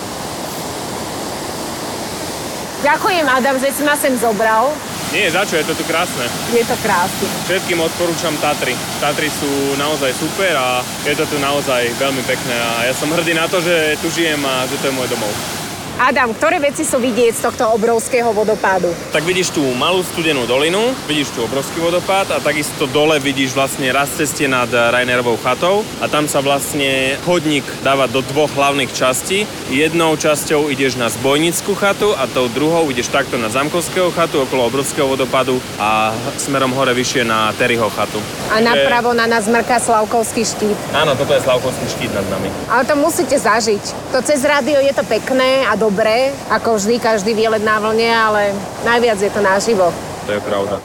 Ďakujem, 2.84 3.24
Adam, 3.24 3.56
že 3.56 3.72
si 3.72 3.80
ma 3.80 3.96
sem 3.96 4.12
zobral. 4.20 4.68
Nie, 5.14 5.30
za 5.30 5.46
čo, 5.46 5.54
je 5.54 5.62
to 5.62 5.78
tu 5.78 5.86
krásne. 5.86 6.26
Je 6.50 6.66
to 6.66 6.74
krásne. 6.82 7.26
Všetkým 7.46 7.78
odporúčam 7.78 8.34
Tatry. 8.42 8.74
Tatry 8.98 9.30
sú 9.30 9.78
naozaj 9.78 10.10
super 10.10 10.58
a 10.58 10.82
je 11.06 11.14
to 11.14 11.22
tu 11.30 11.38
naozaj 11.38 11.86
veľmi 12.02 12.26
pekné 12.26 12.58
a 12.58 12.90
ja 12.90 12.94
som 12.94 13.14
hrdý 13.14 13.30
na 13.30 13.46
to, 13.46 13.62
že 13.62 13.94
tu 14.02 14.10
žijem 14.10 14.42
a 14.42 14.66
že 14.66 14.74
to 14.82 14.90
je 14.90 14.96
môj 14.98 15.06
domov. 15.06 15.63
Adam, 15.94 16.34
ktoré 16.34 16.58
veci 16.58 16.82
sú 16.82 16.98
vidieť 16.98 17.38
z 17.38 17.44
tohto 17.46 17.70
obrovského 17.70 18.34
vodopádu? 18.34 18.90
Tak 19.14 19.22
vidíš 19.22 19.54
tú 19.54 19.62
malú 19.78 20.02
studenú 20.02 20.42
dolinu, 20.42 20.90
vidíš 21.06 21.38
tu 21.38 21.46
obrovský 21.46 21.78
vodopád 21.78 22.34
a 22.34 22.42
takisto 22.42 22.90
dole 22.90 23.22
vidíš 23.22 23.54
vlastne 23.54 23.86
raz 23.94 24.10
ceste 24.10 24.50
nad 24.50 24.66
Rainerovou 24.66 25.38
chatou 25.38 25.86
a 26.02 26.10
tam 26.10 26.26
sa 26.26 26.42
vlastne 26.42 27.14
chodník 27.22 27.62
dáva 27.86 28.10
do 28.10 28.26
dvoch 28.26 28.50
hlavných 28.58 28.90
častí. 28.90 29.46
Jednou 29.70 30.18
časťou 30.18 30.66
ideš 30.74 30.98
na 30.98 31.06
Zbojnickú 31.06 31.78
chatu 31.78 32.10
a 32.18 32.26
tou 32.26 32.50
druhou 32.50 32.90
ideš 32.90 33.14
takto 33.14 33.38
na 33.38 33.46
Zamkovského 33.46 34.10
chatu 34.10 34.42
okolo 34.42 34.66
obrovského 34.66 35.06
vodopádu 35.06 35.62
a 35.78 36.10
smerom 36.42 36.74
hore 36.74 36.90
vyššie 36.90 37.22
na 37.22 37.54
Terryho 37.54 37.86
chatu. 37.94 38.18
A 38.50 38.58
napravo 38.58 39.14
na 39.14 39.30
nás 39.30 39.46
mrká 39.46 39.78
Slavkovský 39.78 40.42
štít. 40.42 40.74
Áno, 40.90 41.14
toto 41.14 41.38
je 41.38 41.40
Slavkovský 41.46 41.86
štít 41.86 42.10
nad 42.18 42.26
nami. 42.34 42.50
Ale 42.66 42.82
to 42.82 42.98
musíte 42.98 43.38
zažiť. 43.38 44.10
To 44.10 44.18
cez 44.26 44.42
rádio 44.42 44.82
je 44.82 44.90
to 44.90 45.06
pekné 45.06 45.62
a 45.70 45.83
dobre, 45.84 46.32
ako 46.48 46.80
vždy 46.80 46.96
každý 46.96 47.36
výlet 47.36 47.60
na 47.60 47.76
vlne, 47.76 48.08
ale 48.08 48.42
najviac 48.88 49.20
je 49.20 49.28
to 49.28 49.40
naživo. 49.44 49.92
To 50.24 50.32
je 50.32 50.40
pravda. 50.40 50.80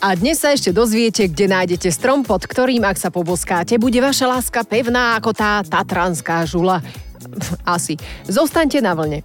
A 0.00 0.16
dnes 0.16 0.40
sa 0.40 0.52
ešte 0.52 0.72
dozviete, 0.72 1.28
kde 1.28 1.48
nájdete 1.48 1.92
strom, 1.92 2.24
pod 2.24 2.44
ktorým, 2.44 2.84
ak 2.84 2.96
sa 2.96 3.12
poboskáte, 3.12 3.76
bude 3.76 4.00
vaša 4.00 4.28
láska 4.28 4.64
pevná 4.64 5.16
ako 5.16 5.36
tá 5.36 5.60
tatranská 5.64 6.44
žula. 6.44 6.80
Asi. 7.76 7.96
Zostaňte 8.28 8.80
na 8.80 8.96
vlne. 8.96 9.24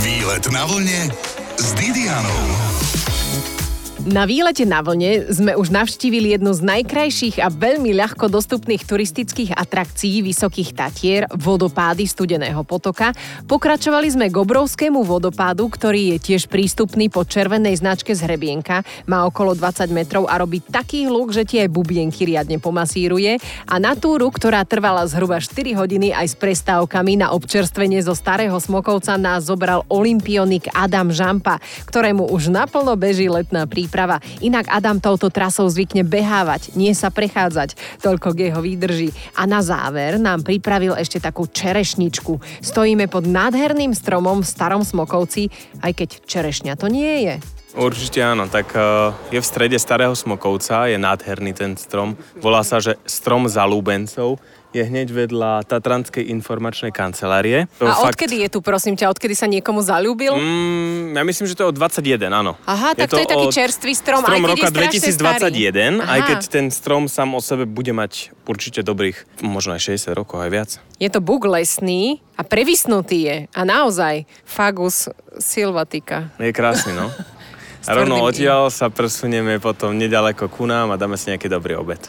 Výlet 0.00 0.44
na 0.52 0.64
vlne 0.68 1.12
s 1.60 1.68
Didianou. 1.76 2.40
Na 4.04 4.28
výlete 4.28 4.68
na 4.68 4.84
vlne 4.84 5.32
sme 5.32 5.56
už 5.56 5.72
navštívili 5.72 6.36
jednu 6.36 6.52
z 6.52 6.60
najkrajších 6.60 7.40
a 7.40 7.48
veľmi 7.48 7.96
ľahko 7.96 8.28
dostupných 8.28 8.84
turistických 8.84 9.56
atrakcií 9.56 10.20
Vysokých 10.20 10.76
Tatier, 10.76 11.24
vodopády 11.32 12.04
Studeného 12.04 12.60
potoka. 12.68 13.16
Pokračovali 13.48 14.12
sme 14.12 14.28
k 14.28 14.36
obrovskému 14.36 15.00
vodopádu, 15.08 15.72
ktorý 15.72 16.12
je 16.12 16.18
tiež 16.20 16.52
prístupný 16.52 17.08
po 17.08 17.24
červenej 17.24 17.80
značke 17.80 18.12
z 18.12 18.28
hrebienka. 18.28 18.84
Má 19.08 19.24
okolo 19.24 19.56
20 19.56 19.88
metrov 19.88 20.28
a 20.28 20.36
robí 20.36 20.60
taký 20.60 21.08
hluk, 21.08 21.32
že 21.32 21.48
tie 21.48 21.64
bubienky 21.64 22.28
riadne 22.28 22.60
pomasíruje. 22.60 23.40
A 23.64 23.80
na 23.80 23.96
túru, 23.96 24.28
ktorá 24.28 24.68
trvala 24.68 25.08
zhruba 25.08 25.40
4 25.40 25.80
hodiny 25.80 26.12
aj 26.12 26.28
s 26.28 26.36
prestávkami 26.36 27.24
na 27.24 27.32
občerstvenie 27.32 28.04
zo 28.04 28.12
Starého 28.12 28.60
Smokovca 28.60 29.16
nás 29.16 29.48
zobral 29.48 29.80
olimpionik 29.88 30.68
Adam 30.76 31.08
Žampa, 31.08 31.56
ktorému 31.88 32.28
už 32.28 32.52
naplno 32.52 33.00
beží 33.00 33.32
letná 33.32 33.64
príprava 33.64 33.93
príprava. 33.94 34.18
Inak 34.42 34.66
Adam 34.74 34.98
touto 34.98 35.30
trasou 35.30 35.70
zvykne 35.70 36.02
behávať, 36.02 36.74
nie 36.74 36.90
sa 36.98 37.14
prechádzať. 37.14 38.02
Toľko 38.02 38.34
k 38.34 38.50
jeho 38.50 38.58
výdrži. 38.58 39.14
A 39.38 39.46
na 39.46 39.62
záver 39.62 40.18
nám 40.18 40.42
pripravil 40.42 40.98
ešte 40.98 41.22
takú 41.22 41.46
čerešničku. 41.46 42.42
Stojíme 42.58 43.06
pod 43.06 43.30
nádherným 43.30 43.94
stromom 43.94 44.42
v 44.42 44.50
Starom 44.50 44.82
Smokovci, 44.82 45.54
aj 45.78 45.94
keď 45.94 46.08
čerešňa 46.26 46.74
to 46.74 46.90
nie 46.90 47.30
je. 47.30 47.34
Určite 47.74 48.22
áno, 48.22 48.50
tak 48.50 48.74
uh, 48.74 49.14
je 49.30 49.38
v 49.38 49.46
strede 49.46 49.78
Starého 49.78 50.14
Smokovca, 50.18 50.90
je 50.90 50.98
nádherný 50.98 51.54
ten 51.54 51.78
strom. 51.78 52.18
Volá 52.42 52.66
sa, 52.66 52.82
že 52.82 52.98
strom 53.06 53.46
zalúbencov 53.46 54.42
je 54.74 54.82
hneď 54.82 55.08
vedľa 55.14 55.62
Tatranskej 55.70 56.26
informačnej 56.34 56.90
kancelárie. 56.90 57.70
To 57.78 57.86
a 57.86 57.94
fakt... 57.94 58.18
odkedy 58.18 58.42
je 58.42 58.48
tu, 58.50 58.58
prosím 58.58 58.98
ťa, 58.98 59.14
odkedy 59.14 59.38
sa 59.38 59.46
niekomu 59.46 59.78
zalúbil? 59.86 60.34
Mm, 60.34 61.14
ja 61.14 61.22
myslím, 61.22 61.46
že 61.46 61.54
to 61.54 61.62
je 61.64 61.68
od 61.70 61.78
21, 61.78 62.26
áno. 62.28 62.58
Aha, 62.66 62.98
tak 62.98 63.06
je 63.06 63.08
to, 63.08 63.14
to 63.14 63.22
je 63.22 63.28
taký 63.30 63.48
čerstvý 63.54 63.92
strom, 63.94 64.20
strom 64.26 64.42
aj 64.42 64.50
roka 64.50 64.66
je 64.66 64.74
2021, 65.14 66.02
Aha. 66.02 66.18
aj 66.18 66.20
keď 66.26 66.40
ten 66.50 66.66
strom 66.74 67.06
sám 67.06 67.38
o 67.38 67.40
sebe 67.40 67.70
bude 67.70 67.94
mať 67.94 68.34
určite 68.50 68.82
dobrých, 68.82 69.46
možno 69.46 69.78
aj 69.78 69.94
60 69.94 70.10
rokov, 70.18 70.42
aj 70.42 70.50
viac. 70.50 70.70
Je 70.98 71.06
to 71.06 71.22
buk 71.22 71.46
lesný 71.46 72.18
a 72.34 72.42
prevysnutý 72.42 73.18
je. 73.30 73.36
A 73.54 73.60
naozaj, 73.62 74.26
Fagus 74.42 75.06
silvatica. 75.38 76.34
Je 76.42 76.50
krásny, 76.50 76.90
no. 76.90 77.14
A 77.84 77.92
rovno 77.92 78.16
odtiaľ 78.24 78.72
sa 78.72 78.88
presunieme 78.88 79.60
potom 79.60 79.92
nedaleko 79.92 80.48
ku 80.48 80.64
nám 80.64 80.88
a 80.88 80.96
dáme 80.96 81.20
si 81.20 81.28
nejaký 81.28 81.52
dobrý 81.52 81.76
obed. 81.76 82.00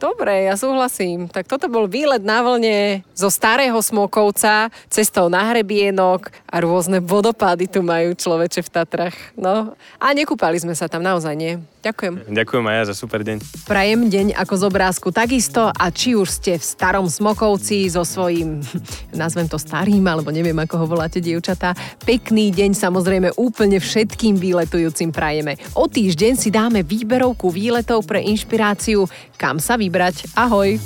Dobre, 0.00 0.48
ja 0.48 0.56
súhlasím. 0.56 1.28
Tak 1.28 1.44
toto 1.44 1.68
bol 1.68 1.84
výlet 1.84 2.24
na 2.24 2.40
vlne 2.40 3.04
zo 3.12 3.28
starého 3.28 3.76
Smokovca, 3.84 4.72
cestou 4.88 5.28
na 5.28 5.52
hrebienok 5.52 6.32
a 6.48 6.56
rôzne 6.64 7.04
vodopády 7.04 7.68
tu 7.68 7.84
majú 7.84 8.16
človeče 8.16 8.64
v 8.64 8.72
Tatrach. 8.72 9.16
No 9.36 9.76
a 10.00 10.06
nekúpali 10.16 10.56
sme 10.56 10.72
sa 10.72 10.88
tam 10.88 11.04
naozaj, 11.04 11.36
nie? 11.36 11.60
Ďakujem. 11.84 12.32
Ďakujem 12.32 12.64
aj 12.64 12.76
ja 12.80 12.84
za 12.88 12.94
super 12.96 13.20
deň. 13.20 13.44
Prajem 13.68 14.08
deň 14.08 14.26
ako 14.40 14.54
z 14.56 14.62
obrázku 14.64 15.08
takisto 15.12 15.68
a 15.68 15.84
či 15.92 16.16
už 16.16 16.28
ste 16.40 16.56
v 16.56 16.64
starom 16.64 17.04
Smokovci 17.04 17.84
so 17.92 18.08
svojím, 18.08 18.64
nazvem 19.12 19.44
to 19.44 19.60
starým, 19.60 20.04
alebo 20.08 20.32
neviem 20.32 20.56
ako 20.56 20.80
ho 20.80 20.86
voláte 20.88 21.20
dievčatá, 21.20 21.76
pekný 22.08 22.48
deň 22.48 22.72
samozrejme 22.72 23.36
úplne 23.36 23.76
všetkým 23.76 24.40
výletujúcim 24.40 25.12
prajeme. 25.12 25.60
O 25.76 25.84
týždeň 25.84 26.32
si 26.40 26.48
dáme 26.48 26.80
výberovku 26.80 27.52
výletov 27.52 28.08
pre 28.08 28.24
inšpiráciu, 28.24 29.04
kam 29.36 29.60
sa 29.60 29.76
vy 29.76 29.90
vybrať. 29.90 30.38
Ahoj! 30.38 30.78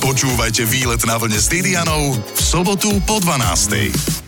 Počúvajte 0.00 0.64
výlet 0.64 1.04
na 1.04 1.20
vlne 1.20 1.36
s 1.36 1.52
Didianou 1.52 2.16
v 2.16 2.40
sobotu 2.40 2.88
po 3.04 3.20
12. 3.20 4.27